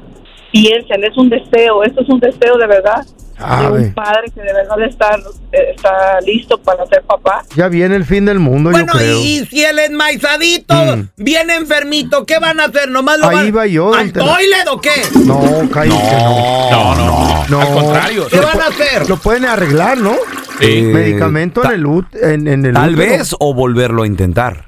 piensen, 0.53 1.03
es 1.03 1.17
un 1.17 1.29
deseo, 1.29 1.83
esto 1.83 2.01
es 2.01 2.07
un 2.09 2.19
deseo 2.21 2.57
de 2.57 2.67
verdad 2.67 3.03
de 3.03 3.39
Sabe. 3.39 3.79
un 3.87 3.93
padre 3.93 4.31
que 4.33 4.41
de 4.41 4.53
verdad 4.53 4.81
está, 4.87 5.17
eh, 5.51 5.73
está 5.75 6.21
listo 6.21 6.57
para 6.59 6.85
ser 6.85 7.01
papá. 7.01 7.43
Ya 7.55 7.67
viene 7.67 7.95
el 7.95 8.05
fin 8.05 8.23
del 8.25 8.37
mundo, 8.39 8.69
Bueno, 8.69 8.93
yo 8.93 8.99
creo. 8.99 9.19
y 9.19 9.45
si 9.47 9.65
el 9.65 9.79
enmaizadito 9.79 10.75
Mm. 10.75 11.07
viene 11.17 11.55
enfermito, 11.55 12.25
¿qué 12.25 12.37
van 12.39 12.59
a 12.59 12.65
hacer? 12.65 12.89
¿Nomás 12.89 13.17
lo 13.19 13.27
Ahí 13.27 13.51
van 13.51 13.57
va 13.57 13.65
yo, 13.67 13.93
al 13.93 14.13
toilet 14.13 14.67
o 14.69 14.79
qué? 14.79 14.91
No, 15.25 15.67
cállate, 15.71 16.15
no. 16.23 16.71
No, 16.71 16.95
no, 16.95 17.45
No. 17.49 17.59
Al 17.61 17.73
contrario. 17.73 18.27
¿Qué 18.29 18.39
van 18.39 18.61
a 18.61 18.67
hacer? 18.67 19.09
Lo 19.09 19.17
pueden 19.17 19.45
arreglar, 19.45 19.97
¿no? 19.97 20.13
Eh, 20.61 20.83
Medicamento 20.83 21.61
en 21.63 21.67
ta- 21.69 21.73
el, 21.75 22.31
en, 22.33 22.47
en 22.47 22.65
el 22.67 22.73
Tal 22.73 22.93
útero. 22.93 23.09
vez 23.11 23.35
o 23.39 23.53
volverlo 23.53 24.03
a 24.03 24.07
intentar. 24.07 24.65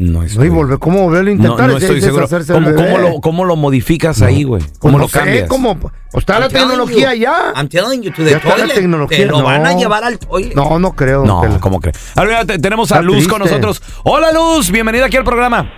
No 0.00 0.20
No, 0.20 0.22
estoy, 0.22 0.46
y 0.46 0.48
volver, 0.48 0.78
¿Cómo 0.78 1.02
volverlo 1.02 1.32
a 1.32 1.34
no, 1.34 1.42
intentar? 1.42 1.68
no 1.68 1.76
Es- 1.76 1.82
estoy 1.82 1.98
es 1.98 2.04
seguro. 2.04 2.28
¿Cómo, 2.28 2.74
cómo 2.76 2.98
lo, 2.98 3.20
cómo 3.20 3.44
lo 3.44 3.56
modificas 3.56 4.22
ahí, 4.22 4.44
güey? 4.44 4.62
¿Cómo 4.78 4.78
Pues 4.78 4.92
lo 4.92 4.98
no 5.00 5.08
sé, 5.08 5.18
cambias? 5.18 5.48
¿cómo? 5.48 5.76
Pues 5.76 5.92
está 6.14 6.34
I'm 6.34 6.42
la 6.42 6.48
tecnología 6.50 7.14
you. 7.16 7.20
ya. 7.22 7.52
I'm 7.56 7.68
telling 7.68 8.02
you, 8.02 8.12
to 8.12 8.22
Ya 8.22 8.28
the 8.28 8.36
está 8.36 8.48
la 8.50 8.54
toilet. 8.58 8.74
tecnología, 8.76 9.18
Te 9.18 9.26
lo 9.26 9.42
van 9.42 9.66
a 9.66 9.72
no. 9.72 9.78
llevar 9.80 10.04
al 10.04 10.16
toilet. 10.20 10.54
No, 10.54 10.78
no 10.78 10.92
creo. 10.94 11.24
No. 11.24 11.42
¿cómo 11.58 11.80
crees? 11.80 11.98
A 12.14 12.22
ver, 12.24 12.46
te- 12.46 12.60
tenemos 12.60 12.92
a 12.92 12.96
Está 12.96 13.02
Luz 13.06 13.26
con 13.26 13.40
triste. 13.42 13.58
nosotros. 13.60 13.82
Hola, 14.04 14.30
Luz. 14.30 14.70
Bienvenida 14.70 15.06
aquí 15.06 15.16
al 15.16 15.24
programa. 15.24 15.68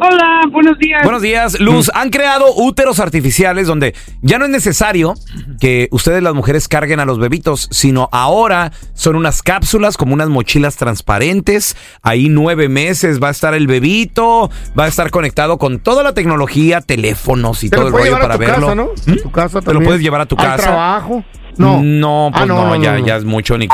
Hola, 0.00 0.42
buenos 0.50 0.78
días. 0.78 1.02
Buenos 1.02 1.22
días, 1.22 1.58
Luz. 1.60 1.90
Han 1.94 2.10
creado 2.10 2.46
úteros 2.56 2.98
artificiales 3.00 3.66
donde 3.66 3.94
ya 4.20 4.38
no 4.38 4.44
es 4.44 4.50
necesario 4.50 5.14
que 5.60 5.88
ustedes 5.90 6.22
las 6.22 6.34
mujeres 6.34 6.68
carguen 6.68 7.00
a 7.00 7.04
los 7.04 7.18
bebitos, 7.18 7.68
sino 7.70 8.08
ahora 8.12 8.72
son 8.94 9.16
unas 9.16 9.42
cápsulas 9.42 9.96
como 9.96 10.14
unas 10.14 10.28
mochilas 10.28 10.76
transparentes. 10.76 11.76
Ahí 12.02 12.28
nueve 12.28 12.68
meses 12.68 13.22
va 13.22 13.28
a 13.28 13.30
estar 13.30 13.54
el 13.54 13.66
bebito, 13.66 14.50
va 14.78 14.84
a 14.84 14.88
estar 14.88 15.10
conectado 15.10 15.58
con 15.58 15.78
toda 15.78 16.02
la 16.02 16.12
tecnología, 16.14 16.80
teléfonos 16.80 17.64
y 17.64 17.70
Te 17.70 17.76
todo 17.76 17.86
el 17.88 17.92
rollo 17.92 18.12
para 18.18 18.34
a 18.34 18.38
tu 18.38 18.38
verlo. 18.38 18.54
casa, 18.66 18.74
¿no? 18.74 18.88
A 19.12 19.16
tu 19.22 19.30
casa 19.30 19.60
Te 19.60 19.72
lo 19.74 19.80
puedes 19.82 20.02
llevar 20.02 20.20
a 20.20 20.26
tu 20.26 20.36
Al 20.38 20.44
casa. 20.46 20.62
trabajo. 20.64 21.24
No. 21.58 21.80
No, 21.82 22.30
pues 22.32 22.42
Ah, 22.42 22.46
no, 22.46 22.54
no, 22.64 22.76
no, 22.76 22.82
ya, 22.82 22.98
no. 22.98 23.06
ya 23.06 23.16
es 23.16 23.24
mucho 23.24 23.58
ni, 23.58 23.68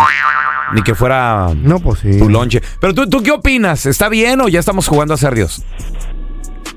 ni 0.75 0.83
que 0.83 0.95
fuera 0.95 1.49
No, 1.63 1.79
pues 1.81 2.01
sí. 2.01 2.19
tu 2.19 2.29
lonche. 2.29 2.61
Pero 2.81 2.95
tú, 2.95 3.09
¿tú 3.09 3.23
qué 3.23 3.33
opinas? 3.33 3.87
¿Está 3.87 4.09
bien 4.09 4.41
o 4.41 4.49
ya 4.49 4.61
estamos 4.61 4.87
jugando 4.89 5.15
a 5.15 5.17
ser 5.17 5.35
Dios? 5.35 5.63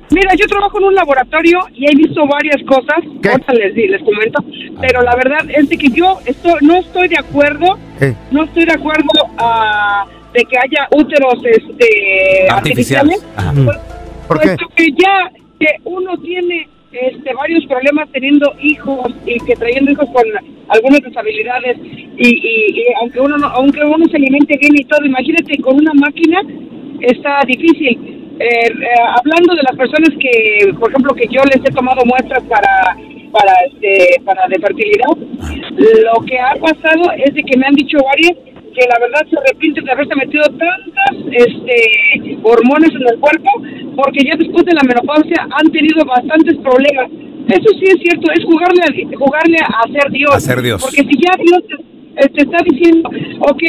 Mira, 0.10 0.34
yo 0.36 0.46
trabajo 0.48 0.78
en 0.78 0.86
un 0.86 0.96
laboratorio 0.96 1.60
y 1.74 1.86
he 1.90 1.96
visto 1.96 2.22
varias 2.28 2.62
cosas. 2.68 2.98
Ahorita 3.30 3.54
les, 3.54 3.74
di- 3.74 3.88
les 3.88 4.02
comento. 4.04 4.44
Pero 4.82 5.02
la 5.04 5.16
verdad 5.16 5.46
es 5.56 5.70
de 5.70 5.78
que 5.78 5.88
yo 5.90 6.18
estoy, 6.26 6.56
no 6.62 6.76
estoy 6.78 7.08
de 7.08 7.18
acuerdo. 7.18 7.78
¿Qué? 7.98 8.14
No 8.32 8.44
estoy 8.44 8.66
de 8.66 8.74
acuerdo 8.74 9.08
ah, 9.38 10.06
de 10.34 10.44
que 10.44 10.58
haya 10.58 10.88
úteros 10.92 11.36
este, 11.46 12.48
Artificiales. 12.50 13.20
artificiales. 13.22 13.26
Ajá. 13.38 13.54
Pues, 13.54 13.78
¿Por 14.28 14.40
qué? 14.42 14.48
puesto 14.48 14.66
que 14.76 14.86
ya 14.98 15.32
que 15.60 15.68
uno 15.86 16.18
tiene 16.18 16.68
este, 16.92 17.34
varios 17.34 17.66
problemas 17.66 18.10
teniendo 18.12 18.54
hijos 18.62 19.08
y 19.26 19.40
que 19.46 19.56
trayendo 19.56 19.92
hijos 19.92 20.08
con 20.14 20.24
algunas 20.70 21.02
deshabilidades 21.02 21.78
y, 22.18 22.28
y, 22.28 22.86
aunque 23.02 23.20
uno 23.20 23.38
no- 23.38 23.48
aunque 23.48 23.84
uno 23.84 24.06
se 24.10 24.18
alimente 24.18 24.58
bien 24.58 24.74
y 24.76 24.84
todo, 24.86 25.06
imagínate 25.06 25.58
con 25.62 25.76
una 25.76 25.94
máquina 25.94 26.42
está 27.02 27.40
difícil. 27.48 28.18
Eh, 28.40 28.46
eh, 28.46 28.72
hablando 29.20 29.54
de 29.56 29.64
las 29.64 29.76
personas 29.76 30.10
que, 30.20 30.74
por 30.80 30.90
ejemplo, 30.90 31.14
que 31.14 31.28
yo 31.30 31.42
les 31.46 31.58
he 31.58 31.72
tomado 31.74 32.02
muestras 32.06 32.44
para 32.44 32.96
para 33.32 33.54
este 33.72 34.22
para 34.26 34.46
de 34.50 34.60
fertilidad, 34.60 35.16
lo 35.78 36.26
que 36.26 36.38
ha 36.38 36.54
pasado 36.56 37.12
es 37.24 37.34
de 37.34 37.44
que 37.44 37.58
me 37.58 37.66
han 37.68 37.76
dicho 37.76 37.98
varias 38.04 38.34
que 38.74 38.84
la 38.88 38.98
verdad 39.00 39.22
se 39.30 39.38
arrepienten 39.38 39.84
de 39.86 39.92
haberse 39.92 40.16
metido 40.16 40.44
tantas 40.44 41.14
este 41.32 42.38
hormonas 42.44 42.90
en 42.90 43.06
el 43.08 43.20
cuerpo 43.20 43.50
porque 43.96 44.24
ya 44.24 44.36
después 44.38 44.66
de 44.66 44.74
la 44.74 44.84
menopausia 44.84 45.48
han 45.52 45.72
tenido 45.72 46.04
bastantes 46.06 46.58
problemas. 46.58 47.12
Eso 47.48 47.70
sí 47.80 47.86
es 47.86 48.00
cierto, 48.02 48.32
es 48.32 48.46
jugarle 48.46 48.82
a, 48.84 49.18
jugarle 49.18 49.58
a 49.60 49.84
ser 49.92 50.12
Dios. 50.12 50.32
A 50.32 50.40
ser 50.40 50.62
Dios. 50.62 50.82
Porque 50.82 51.04
si 51.04 51.16
ya 51.20 51.34
Dios 51.36 51.62
te, 51.68 51.76
eh, 52.24 52.30
te 52.36 52.42
está 52.44 52.58
diciendo, 52.64 53.10
ok, 53.40 53.64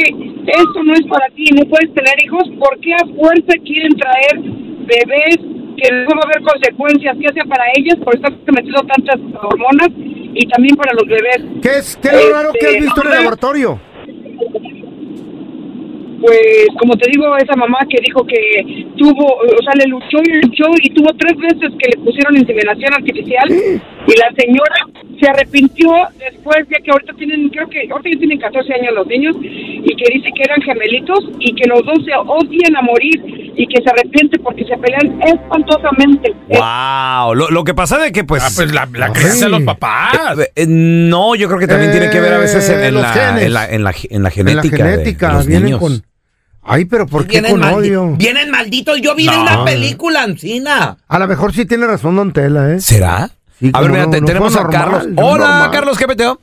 esto 0.47 0.83
no 0.83 0.93
es 0.93 1.05
para 1.07 1.27
ti, 1.35 1.45
no 1.51 1.67
puedes 1.67 1.93
tener 1.93 2.15
hijos, 2.23 2.43
¿por 2.59 2.79
qué 2.79 2.93
a 2.93 3.05
fuerza 3.05 3.53
quieren 3.65 3.91
traer 3.97 4.39
bebés 4.87 5.37
que 5.75 5.91
luego 5.91 6.13
va 6.15 6.21
a 6.21 6.29
haber 6.31 6.41
consecuencias, 6.43 7.17
ya 7.19 7.33
sea 7.33 7.43
para 7.45 7.65
ellas 7.75 7.97
por 8.03 8.15
estar 8.15 8.31
metiendo 8.31 8.81
tantas 8.83 9.19
hormonas 9.41 9.89
y 9.97 10.47
también 10.47 10.75
para 10.77 10.93
los 10.93 11.07
bebés? 11.07 11.41
¿Qué 11.61 11.69
es, 11.79 11.97
qué 12.01 12.07
es 12.07 12.25
lo 12.25 12.33
raro 12.33 12.51
que 12.53 12.65
has 12.65 12.73
Este, 12.73 12.81
visto 12.85 13.01
en 13.01 13.07
el 13.07 13.13
laboratorio? 13.17 13.79
Pues, 16.23 16.39
como 16.79 16.95
te 16.95 17.09
digo, 17.11 17.35
esa 17.35 17.53
mamá 17.57 17.79
que 17.89 17.97
dijo 18.01 18.25
que 18.25 18.85
tuvo, 18.97 19.25
o 19.43 19.61
sea, 19.63 19.73
le 19.75 19.87
luchó 19.91 20.17
y 20.23 20.31
luchó 20.47 20.63
y 20.81 20.89
tuvo 20.93 21.09
tres 21.19 21.35
veces 21.37 21.69
que 21.77 21.89
le 21.91 21.97
pusieron 22.01 22.37
inseminación 22.37 22.93
artificial 22.93 23.43
y 23.51 24.13
la 24.17 24.31
señora 24.37 24.87
se 25.19 25.29
arrepintió 25.29 25.91
después 26.17 26.67
de 26.69 26.77
que 26.81 26.91
ahorita 26.91 27.13
tienen, 27.17 27.49
creo 27.49 27.67
que 27.69 27.87
ahorita 27.91 28.09
ya 28.13 28.19
tienen 28.19 28.39
14 28.39 28.73
años 28.73 28.93
los 28.95 29.07
niños 29.07 29.35
y 29.41 29.95
que 29.97 30.05
dice 30.13 30.29
que 30.35 30.43
eran 30.43 30.61
gemelitos 30.61 31.19
y 31.39 31.53
que 31.55 31.67
los 31.67 31.83
dos 31.85 31.99
se 32.05 32.11
odian 32.15 32.75
a 32.77 32.81
morir 32.81 33.51
y 33.55 33.67
que 33.67 33.81
se 33.83 33.89
arrepiente 33.89 34.39
porque 34.39 34.63
se 34.63 34.77
pelean 34.77 35.19
espantosamente. 35.27 36.33
Wow, 36.49 37.35
lo, 37.35 37.49
lo 37.51 37.63
que 37.65 37.73
pasa 37.73 37.97
de 37.97 38.11
que 38.13 38.23
pues... 38.23 38.41
Ah, 38.43 38.49
pues 38.55 38.73
la, 38.73 38.87
la 38.93 39.11
crianza 39.11 39.45
de 39.45 39.51
los 39.51 39.63
papás. 39.63 40.39
Eh, 40.39 40.47
eh, 40.55 40.65
no, 40.67 41.35
yo 41.35 41.47
creo 41.47 41.59
que 41.59 41.67
también 41.67 41.91
tiene 41.91 42.09
que 42.09 42.19
ver 42.21 42.33
a 42.33 42.37
veces 42.39 42.67
en, 42.69 42.79
Eh, 42.79 42.87
en 42.87 42.93
los 42.93 43.03
la, 43.03 43.41
en, 43.41 43.53
la, 43.53 43.65
en, 43.69 43.83
la, 43.83 43.93
en 44.09 44.23
la 44.23 44.29
En 44.29 44.33
genética. 44.33 44.77
la 44.77 44.83
de- 44.85 44.91
genética, 44.91 45.27
de 45.27 45.33
los 45.33 45.47
vienen 45.47 45.65
niños. 45.65 45.79
con... 45.81 46.01
Ay, 46.65 46.85
pero 46.85 47.05
¿por 47.07 47.23
qué 47.25 47.41
Vienen, 47.41 47.51
con 47.51 47.61
maldi- 47.61 47.75
odio? 47.75 48.15
vienen 48.17 48.49
malditos. 48.49 49.01
Yo 49.01 49.15
vi 49.15 49.25
No. 49.25 49.41
una 49.41 49.65
película, 49.65 50.23
Ancina. 50.23 50.97
A 51.07 51.19
lo 51.19 51.27
mejor 51.27 51.53
sí 51.53 51.65
tiene 51.65 51.85
razón 51.87 52.15
Don 52.15 52.31
Tela, 52.31 52.71
¿eh? 52.73 52.79
¿Será? 52.79 53.29
Sí, 53.59 53.69
a 53.73 53.81
ver, 53.81 53.91
mira, 53.91 54.05
no- 54.05 54.11
te- 54.11 54.21
no 54.21 54.27
tenemos 54.27 54.55
a 54.55 54.63
normal, 54.63 54.79
Carlos. 54.81 55.03
Hola, 55.17 55.47
normal. 55.47 55.71
Carlos, 55.71 55.97
¿qué 55.97 56.07
peteo? 56.07 56.39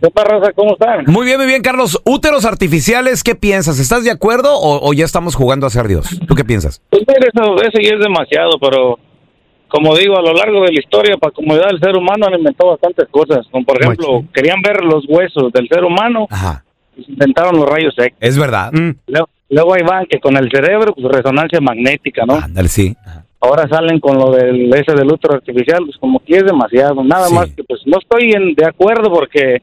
¿Qué 0.00 0.10
parraza? 0.10 0.52
¿Cómo 0.54 0.72
están? 0.74 1.04
Muy 1.06 1.24
bien, 1.24 1.38
muy 1.38 1.46
bien, 1.46 1.62
Carlos. 1.62 2.00
Úteros 2.04 2.44
artificiales, 2.44 3.22
¿qué 3.22 3.34
piensas? 3.34 3.78
¿Estás 3.78 4.04
de 4.04 4.10
acuerdo 4.10 4.54
o, 4.54 4.86
o 4.88 4.92
ya 4.92 5.04
estamos 5.04 5.34
jugando 5.34 5.66
a 5.66 5.70
ser 5.70 5.88
Dios? 5.88 6.06
¿Tú 6.26 6.34
qué 6.34 6.44
piensas? 6.44 6.82
Pues 6.90 7.02
mira, 7.06 7.28
eso, 7.32 7.56
eso 7.56 7.78
ya 7.82 7.94
es 7.96 8.00
demasiado, 8.02 8.58
pero 8.60 8.98
como 9.68 9.96
digo, 9.96 10.16
a 10.18 10.22
lo 10.22 10.32
largo 10.34 10.62
de 10.64 10.72
la 10.72 10.80
historia, 10.80 11.16
para 11.16 11.30
acomodar 11.30 11.68
al 11.68 11.80
ser 11.80 11.96
humano 11.96 12.26
han 12.26 12.34
inventado 12.38 12.70
bastantes 12.72 13.06
cosas. 13.10 13.46
Como 13.50 13.64
por 13.64 13.80
ejemplo, 13.82 14.24
querían 14.32 14.60
ver 14.62 14.84
los 14.84 15.04
huesos 15.08 15.50
del 15.52 15.68
ser 15.68 15.84
humano 15.84 16.26
y 16.30 16.34
se 17.02 17.10
inventaron 17.12 17.56
los 17.56 17.68
rayos 17.68 17.94
X. 17.96 18.14
Es 18.20 18.38
verdad. 18.38 18.72
Luego, 19.06 19.28
luego 19.48 19.74
ahí 19.74 19.82
van 19.82 20.06
que 20.06 20.18
con 20.20 20.36
el 20.36 20.50
cerebro, 20.50 20.94
pues 20.94 21.06
resonancia 21.14 21.60
magnética, 21.60 22.24
¿no? 22.26 22.34
Ándale, 22.34 22.68
sí. 22.68 22.96
Ahora 23.40 23.68
salen 23.68 24.00
con 24.00 24.16
lo 24.18 24.30
del 24.32 24.72
ese 24.74 24.94
del 24.94 25.12
útero 25.12 25.34
artificial, 25.34 25.84
pues 25.84 25.96
como 25.98 26.18
que 26.20 26.36
es 26.36 26.44
demasiado. 26.44 27.04
Nada 27.04 27.28
más 27.30 27.50
que 27.54 27.62
pues 27.64 27.80
no 27.86 27.98
estoy 27.98 28.32
en- 28.32 28.54
de 28.54 28.66
acuerdo 28.66 29.12
porque 29.12 29.60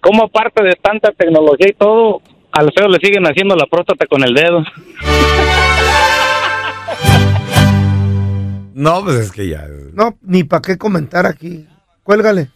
como 0.00 0.24
aparte 0.24 0.62
de 0.62 0.74
tanta 0.82 1.10
tecnología 1.12 1.68
y 1.70 1.72
todo, 1.72 2.20
al 2.52 2.70
feo 2.72 2.86
le 2.88 2.98
siguen 2.98 3.24
haciendo 3.24 3.56
la 3.56 3.66
próstata 3.66 4.06
con 4.06 4.22
el 4.24 4.34
dedo. 4.34 4.62
No, 8.74 9.02
pues 9.02 9.16
es 9.16 9.32
que 9.32 9.48
ya. 9.48 9.66
No, 9.92 10.16
ni 10.22 10.44
para 10.44 10.62
qué 10.62 10.78
comentar 10.78 11.26
aquí. 11.26 11.66
Cuélgale. 12.04 12.48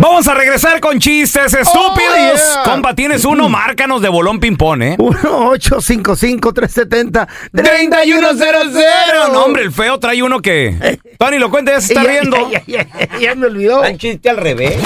Vamos 0.00 0.26
a 0.28 0.34
regresar 0.34 0.80
con 0.80 0.98
chistes 0.98 1.52
estúpidos. 1.52 2.16
yeah. 2.16 2.62
Compa, 2.64 2.94
tienes 2.94 3.26
uno, 3.26 3.50
márcanos 3.50 4.00
de 4.00 4.08
bolón 4.08 4.40
ping-pong, 4.40 4.82
¿eh? 4.82 4.96
1-855-370. 4.98 7.28
3100. 7.52 8.82
No, 9.30 9.44
hombre, 9.44 9.64
el 9.64 9.70
feo 9.72 9.98
trae 10.00 10.22
uno 10.22 10.40
que. 10.40 10.98
Tony, 11.18 11.38
lo 11.38 11.50
cuenta, 11.50 11.72
ya 11.72 11.82
se 11.82 11.92
está 11.92 12.02
Ya, 12.04 12.08
riendo. 12.08 12.50
Ya, 12.50 12.62
ya, 12.66 12.86
ya, 12.98 13.18
ya 13.18 13.34
me 13.34 13.46
olvidó. 13.48 13.82
Un 13.82 13.98
chiste 13.98 14.30
al 14.30 14.38
revés. 14.38 14.78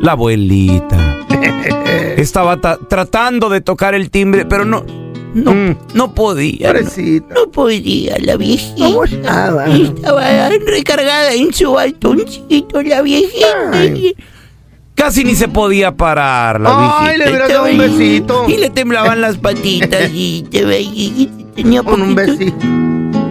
La 0.00 0.12
abuelita. 0.12 0.96
Estaba 2.16 2.60
ta- 2.60 2.78
tratando 2.88 3.48
de 3.48 3.60
tocar 3.60 3.94
el 3.94 4.10
timbre, 4.10 4.44
pero 4.46 4.64
no. 4.64 4.84
No, 5.34 5.76
no 5.94 6.14
podía. 6.14 6.72
No, 6.72 6.80
no 7.34 7.50
podía, 7.50 8.16
la 8.20 8.36
viejita. 8.36 9.66
Estaba 9.66 10.48
recargada 10.66 11.32
en 11.34 11.52
su 11.52 11.72
baltoncito, 11.72 12.82
la 12.82 13.02
viejita. 13.02 13.72
Casi 14.94 15.22
ni 15.24 15.34
se 15.36 15.46
podía 15.48 15.96
parar 15.96 16.60
la 16.60 16.70
viejita. 16.76 17.04
Ay, 17.04 17.18
le 17.18 17.28
hubieras 17.28 17.48
dado 17.50 17.64
un 17.64 17.70
Estaba 17.70 17.88
besito. 17.88 18.44
Y 18.48 18.56
le 18.56 18.70
temblaban 18.70 19.20
las 19.20 19.36
patitas 19.36 20.10
y 20.12 20.42
te 20.50 20.64
veía. 20.64 21.28
Tenía 21.54 21.82
Con 21.82 22.02
un 22.02 22.14
besito. 22.14 22.56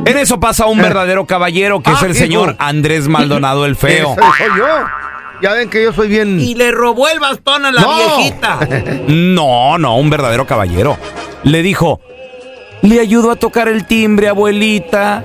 En 0.05 0.17
eso 0.17 0.39
pasa 0.39 0.65
un 0.67 0.77
verdadero 0.77 1.25
caballero 1.25 1.81
que 1.81 1.91
es 1.91 1.97
Ah, 2.01 2.05
el 2.05 2.11
hijo. 2.11 2.19
señor 2.19 2.55
Andrés 2.59 3.07
Maldonado 3.09 3.65
el 3.65 3.75
Feo. 3.75 4.15
Soy 4.15 4.57
yo. 4.57 4.65
Ya 5.41 5.53
ven 5.53 5.69
que 5.69 5.83
yo 5.83 5.91
soy 5.93 6.07
bien. 6.07 6.39
Y 6.39 6.55
le 6.55 6.71
robó 6.71 7.09
el 7.09 7.19
bastón 7.19 7.65
a 7.65 7.71
la 7.71 7.81
No. 7.81 7.97
viejita. 8.17 8.59
No, 9.07 9.77
no, 9.77 9.97
un 9.97 10.09
verdadero 10.09 10.47
caballero. 10.47 10.97
Le 11.43 11.61
dijo, 11.63 12.01
le 12.81 12.99
ayudo 12.99 13.31
a 13.31 13.35
tocar 13.35 13.67
el 13.67 13.85
timbre, 13.85 14.27
abuelita. 14.27 15.23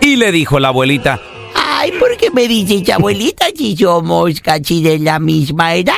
Y 0.00 0.16
le 0.16 0.32
dijo 0.32 0.58
la 0.58 0.68
abuelita, 0.68 1.20
Ay, 1.54 1.92
¿por 1.92 2.16
qué 2.16 2.30
me 2.30 2.48
dices 2.48 2.88
abuelita 2.90 3.46
si 3.56 3.76
somos 3.76 4.40
casi 4.40 4.82
de 4.82 4.98
la 4.98 5.18
misma 5.18 5.74
edad? 5.74 5.94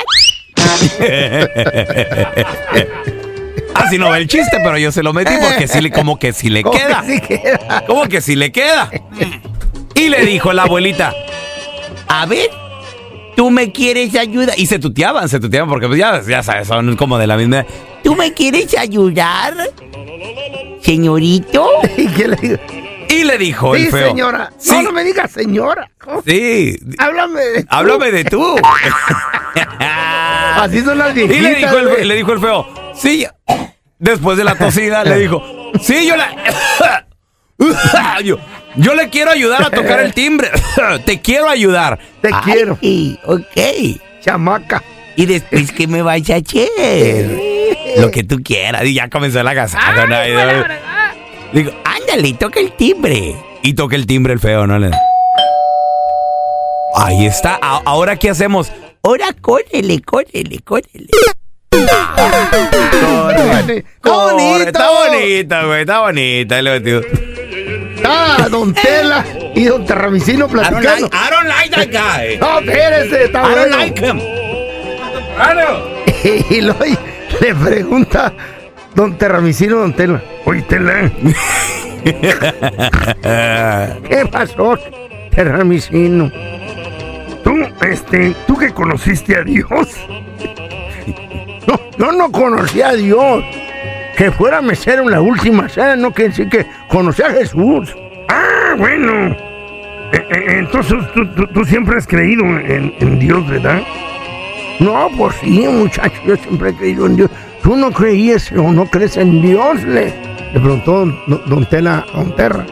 Así 3.73 3.97
no 3.97 4.09
ve 4.09 4.19
el 4.19 4.27
chiste, 4.27 4.57
pero 4.63 4.77
yo 4.77 4.91
se 4.91 5.03
lo 5.03 5.11
metí 5.13 5.33
porque 5.41 5.67
sí 5.67 5.89
como 5.91 6.17
que 6.17 6.33
sí 6.33 6.49
le 6.49 6.63
¿Cómo 6.63 6.77
queda. 6.77 7.01
que 7.01 7.13
sí 7.13 7.21
queda? 7.21 7.83
¿Cómo 7.85 8.07
que 8.07 8.21
sí 8.21 8.35
le 8.35 8.51
queda? 8.51 8.89
Y 9.93 10.09
le 10.09 10.25
dijo 10.25 10.53
la 10.53 10.63
abuelita, 10.63 11.13
A 12.07 12.25
ver, 12.25 12.49
¿tú 13.35 13.49
me 13.51 13.71
quieres 13.71 14.15
ayudar? 14.15 14.57
y 14.57 14.65
se 14.67 14.79
tuteaban, 14.79 15.29
se 15.29 15.39
tuteaban 15.39 15.69
porque 15.69 15.87
pues 15.87 15.99
ya, 15.99 16.21
ya 16.27 16.41
sabes, 16.43 16.67
son 16.67 16.95
como 16.95 17.17
de 17.17 17.27
la 17.27 17.37
misma. 17.37 17.65
¿Tú 18.05 18.15
me 18.15 18.31
quieres 18.33 18.77
ayudar? 18.77 19.53
Señorito. 20.81 21.67
¿Y 21.97 22.07
qué 22.07 22.27
le 22.27 22.35
digo? 22.37 22.55
Y 23.09 23.23
le 23.23 23.37
dijo 23.37 23.75
Sí, 23.75 23.83
el 23.85 23.91
feo. 23.91 24.07
señora. 24.09 24.51
Sí. 24.57 24.71
No, 24.73 24.81
no 24.83 24.91
me 24.91 25.03
digas 25.03 25.31
señora. 25.31 25.89
Sí, 26.25 26.77
Háblame 26.99 27.41
de 27.41 27.61
tú. 27.63 27.67
háblame 27.71 28.11
de 28.11 28.23
tú. 28.25 28.55
Así 29.79 30.81
son 30.81 30.97
las 30.99 31.11
Y 31.17 31.23
viejitas. 31.27 31.41
le 31.51 31.55
dijo, 31.55 31.77
el, 31.77 31.87
güey. 31.89 32.05
le 32.05 32.15
dijo 32.15 32.33
el 32.33 32.39
feo, 32.39 32.67
sí, 32.95 33.23
yo- 33.23 33.55
después 33.99 34.37
de 34.37 34.43
la 34.43 34.55
tosida, 34.55 35.03
le 35.03 35.17
dijo, 35.17 35.43
sí, 35.81 36.07
yo 36.07 36.15
la... 36.15 37.05
yo, 38.23 38.37
yo 38.75 38.93
le 38.95 39.09
quiero 39.09 39.31
ayudar 39.31 39.63
a 39.63 39.69
tocar 39.71 39.99
el 40.01 40.13
timbre. 40.13 40.49
Te 41.05 41.21
quiero 41.21 41.49
ayudar. 41.49 41.99
Te 42.21 42.29
quiero. 42.43 42.77
Ay, 42.81 43.19
ok. 43.25 44.01
Chamaca. 44.21 44.83
¿Y 45.15 45.25
después 45.25 45.71
qué 45.71 45.87
me 45.87 46.01
vas 46.01 46.29
a 46.29 46.35
hacer? 46.35 47.54
Lo 47.97 48.11
que 48.11 48.23
tú 48.23 48.41
quieras. 48.43 48.83
Y 48.85 48.93
ya 48.93 49.09
comenzó 49.09 49.41
la 49.43 49.51
agasajo, 49.51 50.05
¿no? 50.07 50.15
Digo, 51.53 51.71
Ándale, 51.83 52.33
toca 52.33 52.59
el 52.59 52.71
timbre. 52.73 53.35
y 53.61 53.73
toca 53.73 53.95
el 53.95 54.05
timbre 54.05 54.33
el 54.33 54.39
feo, 54.39 54.67
¿no? 54.67 54.77
Le- 54.79 54.91
Ahí 56.95 57.25
está. 57.25 57.59
A- 57.61 57.81
Ahora, 57.85 58.15
¿qué 58.15 58.29
hacemos? 58.29 58.71
Ahora 59.03 59.27
córrele, 59.41 60.01
córrele, 60.01 60.59
córrele. 60.63 61.09
Está 61.71 62.15
bonito. 64.21 64.63
Está 64.67 64.89
bonita, 64.91 65.63
güey. 65.65 65.81
Está 65.81 65.99
bonita. 65.99 66.61
metió. 66.61 67.01
Está 67.95 68.49
Don 68.49 68.73
Tela 68.73 69.25
y 69.55 69.65
Don 69.65 69.85
Terramicino 69.85 70.45
I 70.45 70.49
don't, 70.49 70.53
like, 70.55 70.71
platicando. 70.71 71.07
I 71.07 71.29
don't 71.31 71.47
like 71.47 71.69
that 71.75 71.89
guy. 71.91 72.37
No, 72.37 72.59
espérese, 72.59 73.23
está 73.25 73.39
I 73.39 73.55
don't 73.55 73.69
bueno. 73.69 73.77
like 73.77 74.05
him. 74.05 74.19
Y 76.49 76.61
luego 76.61 76.83
le 77.41 77.55
pregunta 77.55 78.33
Don 78.93 79.17
Terramicino, 79.17 79.77
Don 79.77 79.93
Tela. 79.93 80.21
Oye, 80.45 80.61
Tela, 80.63 81.11
¿Qué 84.07 84.25
pasó, 84.31 84.77
Terramicino? 85.31 86.31
Tú, 87.43 87.55
este, 87.87 88.33
tú 88.47 88.57
que 88.57 88.71
conociste 88.71 89.37
a 89.37 89.43
Dios. 89.43 89.67
No, 91.67 91.79
yo 91.97 92.11
no 92.11 92.31
conocí 92.31 92.79
a 92.83 92.93
Dios. 92.93 93.43
Que 94.15 94.29
fuera 94.29 94.61
mesero 94.61 95.01
en 95.01 95.09
la 95.09 95.19
última 95.21 95.67
cena 95.67 95.95
no 95.95 96.11
quiere 96.11 96.29
decir 96.29 96.47
que 96.47 96.63
conocí 96.89 97.23
a 97.23 97.31
Jesús. 97.31 97.91
Ah, 98.29 98.75
bueno. 98.77 99.35
E- 100.13 100.27
e- 100.29 100.59
Entonces 100.59 101.03
tú, 101.15 101.25
tú- 101.47 101.65
siempre 101.65 101.97
has 101.97 102.05
creído 102.05 102.43
en 102.45 103.17
Dios, 103.17 103.47
¿verdad? 103.49 103.81
No, 104.79 105.09
pues 105.17 105.35
sí, 105.41 105.67
muchacho, 105.67 106.21
yo 106.25 106.35
siempre 106.35 106.69
he 106.69 106.73
creído 106.75 107.05
en 107.05 107.15
Dios. 107.15 107.29
¿Tú 107.63 107.75
no 107.75 107.91
creías 107.91 108.51
o 108.51 108.71
no 108.71 108.85
crees 108.85 109.17
en 109.17 109.41
Dios? 109.41 109.81
Le, 109.83 110.13
le 110.53 110.59
preguntó 110.59 111.05
don, 111.27 111.41
don 111.47 111.65
Tela 111.65 112.05
a 112.13 112.17
don 112.17 112.35
Terra. 112.35 112.65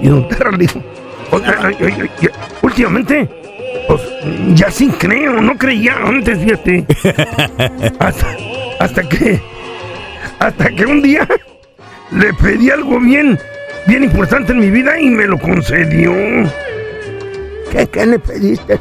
Y 0.00 0.08
don 0.08 0.26
Terra 0.28 0.50
le 0.52 0.58
dijo, 0.58 0.82
"Oiga, 1.30 1.56
ay, 1.62 1.76
ay, 1.80 1.94
ay, 2.00 2.10
ya, 2.20 2.30
últimamente, 2.62 3.28
pues 3.86 4.00
ya 4.54 4.70
sí 4.70 4.88
creo, 4.98 5.40
no 5.40 5.56
creía 5.56 5.94
antes, 6.04 6.38
fíjate. 6.38 6.84
Hasta, 8.00 8.26
hasta 8.80 9.08
que, 9.08 9.40
hasta 10.40 10.70
que 10.70 10.86
un 10.86 11.02
día 11.02 11.28
le 12.10 12.32
pedí 12.34 12.70
algo 12.70 12.98
bien, 12.98 13.38
bien 13.86 14.02
importante 14.04 14.52
en 14.52 14.58
mi 14.58 14.70
vida 14.70 14.98
y 14.98 15.08
me 15.10 15.26
lo 15.26 15.38
concedió. 15.38 16.12
¿Qué, 17.70 17.86
qué 17.86 18.06
le 18.06 18.18
pediste? 18.18 18.80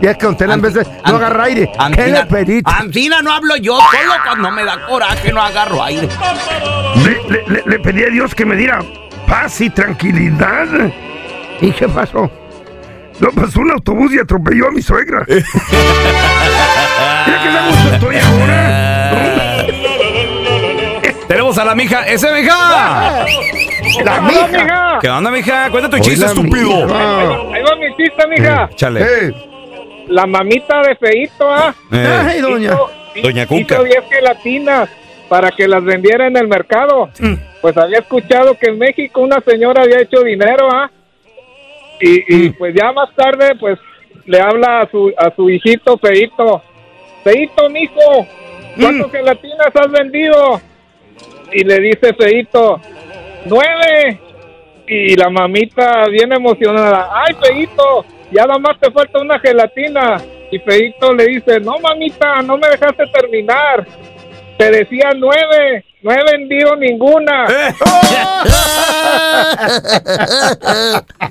Ya 0.00 0.14
que 0.14 0.26
don 0.26 0.36
Tela 0.36 0.54
en 0.54 0.60
vez 0.60 0.74
de 0.74 0.84
no 1.06 1.16
agarra 1.16 1.44
aire, 1.44 1.70
¿qué 1.94 2.06
le 2.08 2.24
pediste? 2.26 2.70
Ancina 2.72 3.20
no 3.22 3.32
hablo 3.32 3.56
yo, 3.56 3.76
solo 3.76 4.12
cuando 4.24 4.50
me 4.52 4.64
da 4.64 4.86
coraje 4.86 5.32
no 5.32 5.42
agarro 5.42 5.82
aire. 5.82 6.08
Le, 7.04 7.22
le- 7.28 7.44
le- 7.48 7.62
le 7.66 7.78
pedí 7.80 8.04
a 8.04 8.08
Dios 8.10 8.34
que 8.34 8.44
me 8.44 8.54
diera 8.56 8.80
paz 9.26 9.60
y 9.60 9.70
tranquilidad. 9.70 10.66
¿Y 11.60 11.72
qué 11.72 11.88
pasó? 11.88 12.30
No 13.18 13.30
pasó 13.32 13.60
un 13.60 13.72
autobús 13.72 14.12
y 14.14 14.18
atropelló 14.20 14.68
a 14.68 14.70
mi 14.70 14.80
suegra. 14.82 15.24
Mira 15.28 15.42
que 17.42 17.48
gusto 17.70 17.94
estoy 17.94 18.16
ahora. 18.18 19.66
Tenemos 21.26 21.58
a 21.58 21.64
la 21.64 21.74
mija. 21.74 22.06
¡Ese 22.06 22.32
mija! 22.32 23.26
La 24.04 24.20
mija. 24.20 24.98
¿Qué 25.00 25.08
onda, 25.10 25.30
mija? 25.30 25.68
Cuenta 25.70 25.90
tu 25.90 25.98
chiste, 25.98 26.24
estúpido. 26.24 26.84
Ahí 27.52 27.62
va 27.62 27.76
mi 27.76 27.94
chiste, 27.96 28.26
mija. 28.28 28.68
Chale. 28.76 29.34
La 30.08 30.26
mamita 30.26 30.82
de 30.82 30.96
Feito, 30.96 31.50
¿ah? 31.50 31.74
Eh. 31.92 32.06
Ay, 32.26 32.40
doña. 32.40 32.76
Doña 33.22 33.46
Cuca. 33.46 33.74
Hizo 33.74 33.84
10 33.84 34.04
gelatinas 34.08 34.88
para 35.28 35.50
que 35.50 35.68
las 35.68 35.84
vendiera 35.84 36.26
en 36.26 36.36
el 36.36 36.48
mercado. 36.48 37.10
Pues 37.60 37.76
había 37.76 37.98
escuchado 37.98 38.54
que 38.54 38.70
en 38.70 38.78
México 38.78 39.20
una 39.20 39.40
señora 39.40 39.82
había 39.82 40.00
hecho 40.00 40.22
dinero, 40.22 40.68
¿ah? 40.72 40.90
Y, 42.00 42.46
y, 42.46 42.50
pues 42.50 42.74
ya 42.74 42.92
más 42.92 43.12
tarde, 43.14 43.56
pues 43.58 43.78
le 44.24 44.40
habla 44.40 44.82
a 44.82 44.90
su, 44.90 45.12
a 45.16 45.34
su 45.34 45.50
hijito 45.50 45.98
Feito. 45.98 46.62
Feito, 47.24 47.68
mijo, 47.68 48.26
¿cuántas 48.80 49.10
gelatinas 49.10 49.74
has 49.74 49.90
vendido? 49.90 50.60
Y 51.52 51.64
le 51.64 51.80
dice 51.80 52.14
Feito, 52.14 52.80
nueve. 53.46 54.20
Y 54.86 55.16
la 55.16 55.28
mamita 55.28 56.06
bien 56.08 56.32
emocionada, 56.32 57.10
ay, 57.12 57.34
Feito, 57.42 58.04
ya 58.32 58.46
nada 58.46 58.58
más 58.58 58.80
te 58.80 58.90
falta 58.90 59.18
una 59.18 59.38
gelatina. 59.38 60.16
Y 60.50 60.58
Feito 60.60 61.12
le 61.12 61.26
dice, 61.26 61.60
no, 61.60 61.78
mamita, 61.78 62.40
no 62.42 62.56
me 62.56 62.68
dejaste 62.68 63.04
terminar. 63.12 63.86
Te 64.56 64.70
decía 64.70 65.10
nueve, 65.14 65.84
no 66.02 66.10
he 66.10 66.24
vendido 66.32 66.74
ninguna. 66.76 67.46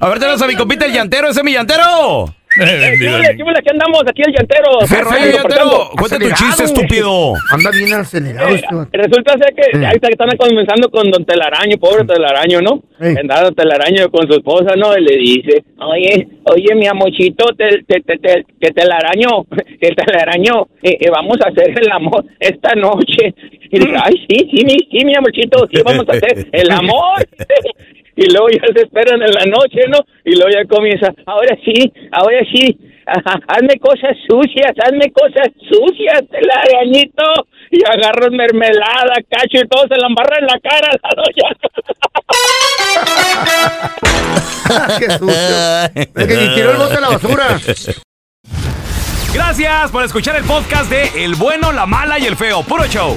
A 0.00 0.08
ver, 0.08 0.18
tenemos 0.18 0.42
a 0.42 0.46
mi 0.46 0.56
compita 0.56 0.84
el 0.84 0.92
llantero. 0.92 1.28
¡Ese 1.28 1.40
es 1.40 1.44
mi 1.44 1.52
llantero! 1.52 2.34
Aquí 2.60 3.70
andamos, 3.70 4.02
aquí 4.06 4.22
el 4.26 4.34
llantero. 4.34 4.78
¿Qué 4.88 5.00
rollo, 5.00 5.38
llantero? 5.38 5.90
Cuenta 5.96 6.18
tu 6.18 6.30
chiste, 6.34 6.64
estúpido. 6.64 7.34
Anda 7.50 7.70
bien 7.70 7.94
acelerado. 7.94 8.54
Eh, 8.54 8.62
Resulta 8.92 9.32
ser 9.38 9.54
que 9.54 9.78
ahí 9.86 9.94
está 9.94 10.08
que 10.08 10.12
están 10.12 10.36
comenzando 10.36 10.90
con 10.90 11.10
don 11.10 11.24
Telaraño, 11.24 11.76
pobre 11.78 12.04
Telaraño, 12.04 12.60
¿no? 12.60 12.82
Andaba 13.00 13.44
don 13.44 13.54
Telaraño 13.54 14.10
con 14.10 14.26
su 14.26 14.34
esposa, 14.34 14.74
¿no? 14.76 14.96
Y 14.96 15.02
le 15.02 15.16
dice, 15.16 15.64
oye, 15.78 16.28
oye, 16.44 16.74
mi 16.74 16.86
amochito, 16.86 17.46
te, 17.56 17.82
te, 17.86 18.00
te, 18.00 18.18
te, 18.18 18.44
que 18.60 18.70
Telaraño, 18.70 19.44
que 19.80 19.90
Telaraño, 19.94 20.68
eh, 20.82 20.98
eh, 21.00 21.10
vamos 21.10 21.38
a 21.44 21.48
hacer 21.48 21.70
el 21.80 21.90
amor 21.90 22.24
esta 22.38 22.74
noche. 22.74 23.34
Y 23.70 23.78
dice, 23.78 23.94
ay, 24.02 24.14
sí, 24.28 24.50
sí, 24.50 24.64
mi, 24.64 24.76
sí, 24.90 25.04
mi 25.04 25.16
amorchito, 25.16 25.66
sí, 25.72 25.80
vamos 25.82 26.06
a 26.08 26.12
hacer 26.12 26.46
el 26.52 26.70
amor. 26.70 27.26
Y 28.16 28.30
luego 28.30 28.48
ya 28.50 28.66
se 28.74 28.82
esperan 28.84 29.22
en 29.22 29.32
la 29.32 29.44
noche, 29.46 29.80
¿no? 29.88 29.98
Y 30.24 30.36
luego 30.36 30.50
ya 30.50 30.64
comienza, 30.66 31.12
ahora 31.26 31.56
sí, 31.64 31.92
ahora 32.12 32.40
sí, 32.52 32.78
ajá, 33.06 33.40
hazme 33.48 33.78
cosas 33.78 34.16
sucias, 34.28 34.72
hazme 34.84 35.10
cosas 35.12 35.48
sucias, 35.68 36.22
el 36.32 36.50
arañito. 36.50 37.24
Y 37.74 37.80
agarran 37.86 38.36
mermelada, 38.36 39.14
cacho 39.30 39.64
y 39.64 39.66
todo 39.66 39.88
se 39.88 39.96
la 39.96 40.06
embarra 40.06 40.36
en 40.40 40.46
la 40.46 40.60
cara 40.60 40.90
a 40.92 40.96
la 41.02 41.14
doña. 41.16 41.48
Qué 44.98 45.10
sucio. 45.10 45.56
El 46.14 46.28
que 46.28 46.36
ni 46.36 46.54
tiró 46.54 46.72
el 46.72 46.76
bote 46.76 46.96
a 46.96 47.00
la 47.00 47.08
basura. 47.08 47.58
Gracias 49.32 49.90
por 49.90 50.04
escuchar 50.04 50.36
el 50.36 50.44
podcast 50.44 50.90
de 50.90 51.24
El 51.24 51.34
Bueno, 51.36 51.72
la 51.72 51.86
Mala 51.86 52.18
y 52.18 52.26
el 52.26 52.36
Feo. 52.36 52.62
Puro 52.62 52.84
show. 52.84 53.16